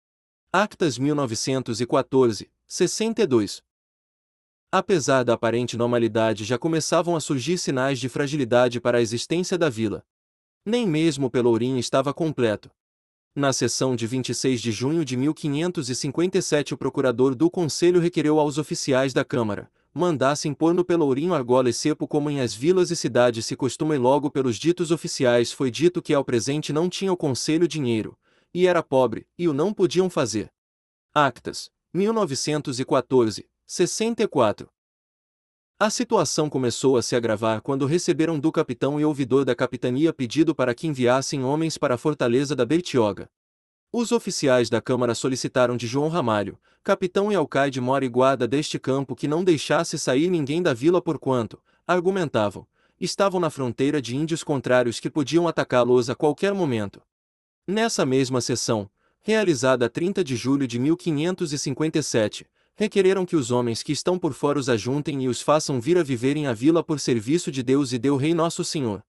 Actas 0.52 0.98
1914, 0.98 2.50
62 2.66 3.66
Apesar 4.70 5.22
da 5.24 5.32
aparente 5.32 5.78
normalidade 5.78 6.44
já 6.44 6.58
começavam 6.58 7.16
a 7.16 7.20
surgir 7.20 7.56
sinais 7.56 7.98
de 7.98 8.06
fragilidade 8.06 8.78
para 8.78 8.98
a 8.98 9.00
existência 9.00 9.56
da 9.56 9.70
vila. 9.70 10.04
Nem 10.62 10.86
mesmo 10.86 11.30
Pelourinho 11.30 11.78
estava 11.78 12.12
completo. 12.12 12.70
Na 13.34 13.50
sessão 13.50 13.96
de 13.96 14.06
26 14.06 14.60
de 14.60 14.70
junho 14.70 15.06
de 15.06 15.16
1557 15.16 16.74
o 16.74 16.76
procurador 16.76 17.34
do 17.34 17.50
Conselho 17.50 17.98
requereu 17.98 18.38
aos 18.38 18.58
oficiais 18.58 19.14
da 19.14 19.24
Câmara, 19.24 19.70
mandassem 19.94 20.52
pôr 20.52 20.74
no 20.74 20.84
Pelourinho 20.84 21.32
argola 21.32 21.70
e 21.70 21.72
cepo 21.72 22.06
como 22.06 22.28
em 22.28 22.40
as 22.40 22.52
vilas 22.54 22.90
e 22.90 22.96
cidades 22.96 23.46
se 23.46 23.56
costuma 23.56 23.94
e 23.94 23.98
logo 23.98 24.30
pelos 24.30 24.58
ditos 24.58 24.90
oficiais 24.90 25.50
foi 25.50 25.70
dito 25.70 26.02
que 26.02 26.12
ao 26.12 26.22
presente 26.22 26.74
não 26.74 26.90
tinha 26.90 27.10
o 27.10 27.16
Conselho 27.16 27.66
dinheiro, 27.66 28.18
e 28.52 28.66
era 28.66 28.82
pobre, 28.82 29.26
e 29.38 29.48
o 29.48 29.54
não 29.54 29.72
podiam 29.72 30.10
fazer. 30.10 30.50
Actas, 31.14 31.70
1914, 31.94 33.48
64. 33.70 34.66
A 35.78 35.90
situação 35.90 36.48
começou 36.48 36.96
a 36.96 37.02
se 37.02 37.14
agravar 37.14 37.60
quando 37.60 37.84
receberam 37.84 38.40
do 38.40 38.50
capitão 38.50 38.98
e 38.98 39.04
ouvidor 39.04 39.44
da 39.44 39.54
capitania 39.54 40.10
pedido 40.10 40.54
para 40.54 40.74
que 40.74 40.86
enviassem 40.86 41.44
homens 41.44 41.76
para 41.76 41.96
a 41.96 41.98
fortaleza 41.98 42.56
da 42.56 42.64
Bertioga. 42.64 43.28
Os 43.92 44.10
oficiais 44.10 44.70
da 44.70 44.80
Câmara 44.80 45.14
solicitaram 45.14 45.76
de 45.76 45.86
João 45.86 46.08
Ramalho, 46.08 46.58
capitão 46.82 47.30
e 47.30 47.34
alcaide 47.34 47.78
mora 47.78 48.06
e 48.06 48.08
guarda 48.08 48.48
deste 48.48 48.78
campo 48.78 49.14
que 49.14 49.28
não 49.28 49.44
deixasse 49.44 49.98
sair 49.98 50.30
ninguém 50.30 50.62
da 50.62 50.72
vila 50.72 51.02
porquanto, 51.02 51.62
argumentavam, 51.86 52.66
estavam 52.98 53.38
na 53.38 53.50
fronteira 53.50 54.00
de 54.00 54.16
índios 54.16 54.42
contrários 54.42 54.98
que 54.98 55.10
podiam 55.10 55.46
atacá-los 55.46 56.08
a 56.08 56.14
qualquer 56.14 56.54
momento. 56.54 57.02
Nessa 57.66 58.06
mesma 58.06 58.40
sessão, 58.40 58.90
realizada 59.20 59.84
a 59.84 59.88
30 59.90 60.24
de 60.24 60.36
julho 60.36 60.66
de 60.66 60.78
1557, 60.78 62.46
requereram 62.78 63.26
que 63.26 63.34
os 63.34 63.50
homens 63.50 63.82
que 63.82 63.90
estão 63.90 64.16
por 64.16 64.32
fora 64.32 64.56
os 64.56 64.68
ajuntem 64.68 65.24
e 65.24 65.28
os 65.28 65.42
façam 65.42 65.80
vir 65.80 65.98
a 65.98 66.02
viverem 66.04 66.46
a 66.46 66.52
vila 66.52 66.80
por 66.80 67.00
serviço 67.00 67.50
de 67.50 67.60
Deus 67.60 67.92
e 67.92 67.98
deu 67.98 68.16
Rei 68.16 68.32
Nosso 68.32 68.62
Senhor. 68.62 69.02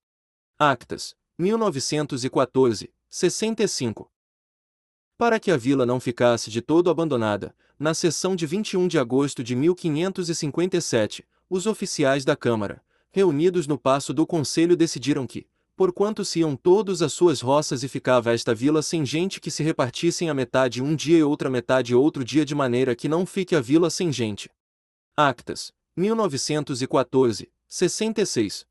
Actas, 0.57 1.15
1914, 1.37 2.91
65. 3.07 4.11
Para 5.15 5.39
que 5.39 5.51
a 5.51 5.57
vila 5.57 5.85
não 5.85 5.99
ficasse 5.99 6.49
de 6.49 6.63
todo 6.63 6.89
abandonada, 6.89 7.55
na 7.77 7.93
sessão 7.93 8.35
de 8.35 8.47
21 8.47 8.87
de 8.87 8.97
agosto 8.97 9.43
de 9.43 9.55
1557, 9.55 11.23
os 11.47 11.67
oficiais 11.67 12.25
da 12.25 12.35
Câmara, 12.35 12.83
reunidos 13.11 13.67
no 13.67 13.77
passo 13.77 14.11
do 14.15 14.25
Conselho 14.25 14.75
decidiram 14.75 15.27
que, 15.27 15.47
porquanto 15.79 16.25
se 16.25 16.41
iam 16.41 16.57
todos 16.57 17.01
às 17.01 17.13
suas 17.13 17.39
roças 17.39 17.83
e 17.83 17.87
ficava 17.87 18.33
esta 18.33 18.53
vila 18.53 18.81
sem 18.81 19.05
gente 19.05 19.39
que 19.39 19.49
se 19.49 19.63
repartissem 19.63 20.29
a 20.29 20.33
metade 20.33 20.83
um 20.83 20.93
dia 20.93 21.19
e 21.19 21.23
outra 21.23 21.49
metade 21.49 21.95
outro 21.95 22.21
dia 22.21 22.43
de 22.43 22.53
maneira 22.53 22.93
que 22.93 23.07
não 23.07 23.25
fique 23.25 23.55
a 23.55 23.61
vila 23.61 23.89
sem 23.89 24.11
gente. 24.11 24.49
Actas, 25.15 25.71
1914, 25.95 27.49
66. 27.65 28.65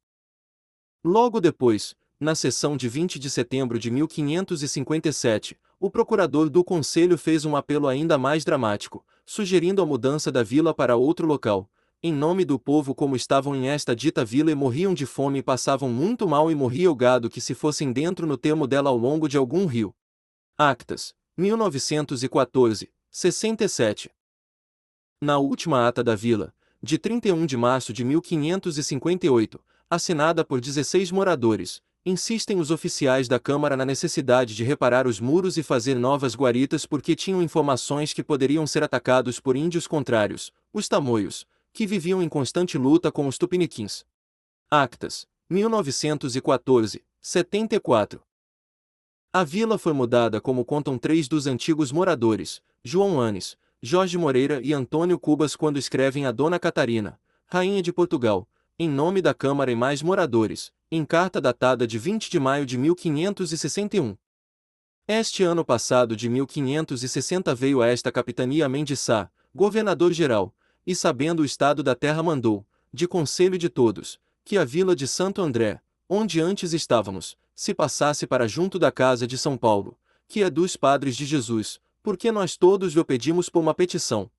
Logo 1.02 1.40
depois, 1.40 1.94
na 2.20 2.34
sessão 2.34 2.76
de 2.76 2.90
20 2.90 3.18
de 3.18 3.30
setembro 3.30 3.78
de 3.78 3.90
1557, 3.90 5.58
o 5.80 5.90
procurador 5.90 6.50
do 6.50 6.62
conselho 6.62 7.16
fez 7.16 7.46
um 7.46 7.56
apelo 7.56 7.88
ainda 7.88 8.18
mais 8.18 8.44
dramático, 8.44 9.02
sugerindo 9.24 9.80
a 9.80 9.86
mudança 9.86 10.30
da 10.30 10.42
vila 10.42 10.74
para 10.74 10.94
outro 10.94 11.26
local, 11.26 11.70
em 12.00 12.12
nome 12.12 12.44
do 12.44 12.60
povo 12.60 12.94
como 12.94 13.16
estavam 13.16 13.56
em 13.56 13.68
esta 13.68 13.94
dita 13.94 14.24
vila 14.24 14.52
e 14.52 14.54
morriam 14.54 14.94
de 14.94 15.04
fome 15.04 15.40
e 15.40 15.42
passavam 15.42 15.88
muito 15.88 16.28
mal 16.28 16.48
e 16.48 16.54
morria 16.54 16.90
o 16.90 16.94
gado 16.94 17.28
que 17.28 17.40
se 17.40 17.54
fossem 17.54 17.92
dentro 17.92 18.24
no 18.24 18.36
termo 18.36 18.68
dela 18.68 18.88
ao 18.88 18.96
longo 18.96 19.28
de 19.28 19.36
algum 19.36 19.66
rio. 19.66 19.92
Actas, 20.56 21.12
1914, 21.36 22.88
67. 23.10 24.10
Na 25.20 25.38
última 25.38 25.88
ata 25.88 26.04
da 26.04 26.14
vila, 26.14 26.54
de 26.80 26.98
31 26.98 27.44
de 27.44 27.56
março 27.56 27.92
de 27.92 28.04
1558, 28.04 29.60
assinada 29.90 30.44
por 30.44 30.60
16 30.60 31.10
moradores, 31.10 31.82
insistem 32.06 32.60
os 32.60 32.70
oficiais 32.70 33.26
da 33.26 33.40
Câmara 33.40 33.76
na 33.76 33.84
necessidade 33.84 34.54
de 34.54 34.62
reparar 34.62 35.08
os 35.08 35.18
muros 35.18 35.56
e 35.56 35.64
fazer 35.64 35.96
novas 35.96 36.36
guaritas 36.36 36.86
porque 36.86 37.16
tinham 37.16 37.42
informações 37.42 38.12
que 38.12 38.22
poderiam 38.22 38.68
ser 38.68 38.84
atacados 38.84 39.40
por 39.40 39.56
índios 39.56 39.88
contrários, 39.88 40.52
os 40.72 40.86
tamoios, 40.86 41.44
que 41.78 41.86
viviam 41.86 42.20
em 42.20 42.28
constante 42.28 42.76
luta 42.76 43.12
com 43.12 43.28
os 43.28 43.38
tupiniquins. 43.38 44.04
Actas, 44.68 45.28
1914, 45.48 47.04
74. 47.20 48.20
A 49.32 49.44
vila 49.44 49.78
foi 49.78 49.92
mudada 49.92 50.40
como 50.40 50.64
contam 50.64 50.98
três 50.98 51.28
dos 51.28 51.46
antigos 51.46 51.92
moradores, 51.92 52.60
João 52.82 53.20
Anes, 53.20 53.56
Jorge 53.80 54.18
Moreira 54.18 54.60
e 54.60 54.72
Antônio 54.72 55.20
Cubas 55.20 55.54
quando 55.54 55.78
escrevem 55.78 56.26
a 56.26 56.32
Dona 56.32 56.58
Catarina, 56.58 57.16
Rainha 57.46 57.80
de 57.80 57.92
Portugal, 57.92 58.48
em 58.76 58.88
nome 58.88 59.22
da 59.22 59.32
Câmara 59.32 59.70
e 59.70 59.76
mais 59.76 60.02
moradores, 60.02 60.72
em 60.90 61.04
carta 61.04 61.40
datada 61.40 61.86
de 61.86 61.96
20 61.96 62.28
de 62.28 62.40
maio 62.40 62.66
de 62.66 62.76
1561. 62.76 64.16
Este 65.06 65.44
ano 65.44 65.64
passado 65.64 66.16
de 66.16 66.28
1560 66.28 67.54
veio 67.54 67.80
a 67.80 67.86
esta 67.86 68.10
capitania 68.10 68.68
Mendiçá, 68.68 69.30
governador-geral, 69.54 70.52
e 70.88 70.94
sabendo 70.94 71.42
o 71.42 71.44
estado 71.44 71.82
da 71.82 71.94
terra 71.94 72.22
mandou, 72.22 72.66
de 72.90 73.06
conselho 73.06 73.58
de 73.58 73.68
todos, 73.68 74.18
que 74.42 74.56
a 74.56 74.64
vila 74.64 74.96
de 74.96 75.06
Santo 75.06 75.42
André, 75.42 75.82
onde 76.08 76.40
antes 76.40 76.72
estávamos, 76.72 77.36
se 77.54 77.74
passasse 77.74 78.26
para 78.26 78.48
junto 78.48 78.78
da 78.78 78.90
casa 78.90 79.26
de 79.26 79.36
São 79.36 79.54
Paulo, 79.58 79.98
que 80.26 80.42
é 80.42 80.48
dos 80.48 80.78
padres 80.78 81.14
de 81.14 81.26
Jesus, 81.26 81.78
porque 82.02 82.32
nós 82.32 82.56
todos 82.56 82.94
lhe 82.94 83.04
pedimos 83.04 83.50
por 83.50 83.60
uma 83.60 83.74
petição. 83.74 84.30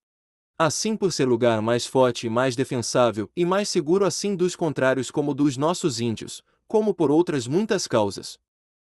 Assim 0.57 0.97
por 0.97 1.13
ser 1.13 1.25
lugar 1.25 1.61
mais 1.61 1.85
forte 1.85 2.25
e 2.25 2.31
mais 2.31 2.55
defensável 2.55 3.29
e 3.35 3.45
mais 3.45 3.69
seguro 3.69 4.03
assim 4.03 4.35
dos 4.35 4.55
contrários 4.55 5.11
como 5.11 5.35
dos 5.35 5.55
nossos 5.55 6.01
índios, 6.01 6.41
como 6.67 6.95
por 6.95 7.11
outras 7.11 7.45
muitas 7.45 7.85
causas. 7.85 8.39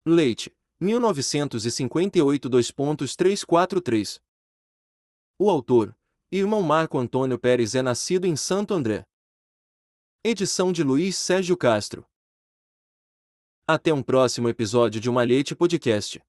Leite, 0.06 0.56
1958 0.80 2.50
2.343 2.50 4.22
O 5.38 5.50
autor, 5.50 5.94
Irmão 6.34 6.62
Marco 6.62 6.98
Antônio 6.98 7.38
Pérez 7.38 7.76
é 7.76 7.82
nascido 7.82 8.26
em 8.26 8.38
Santo 8.38 8.74
André. 8.74 9.04
Edição 10.24 10.72
de 10.72 10.82
Luiz 10.82 11.18
Sérgio 11.18 11.58
Castro. 11.58 12.06
Até 13.68 13.94
um 13.94 14.02
próximo 14.02 14.48
episódio 14.48 15.02
de 15.02 15.12
Malhete 15.12 15.54
Podcast. 15.54 16.22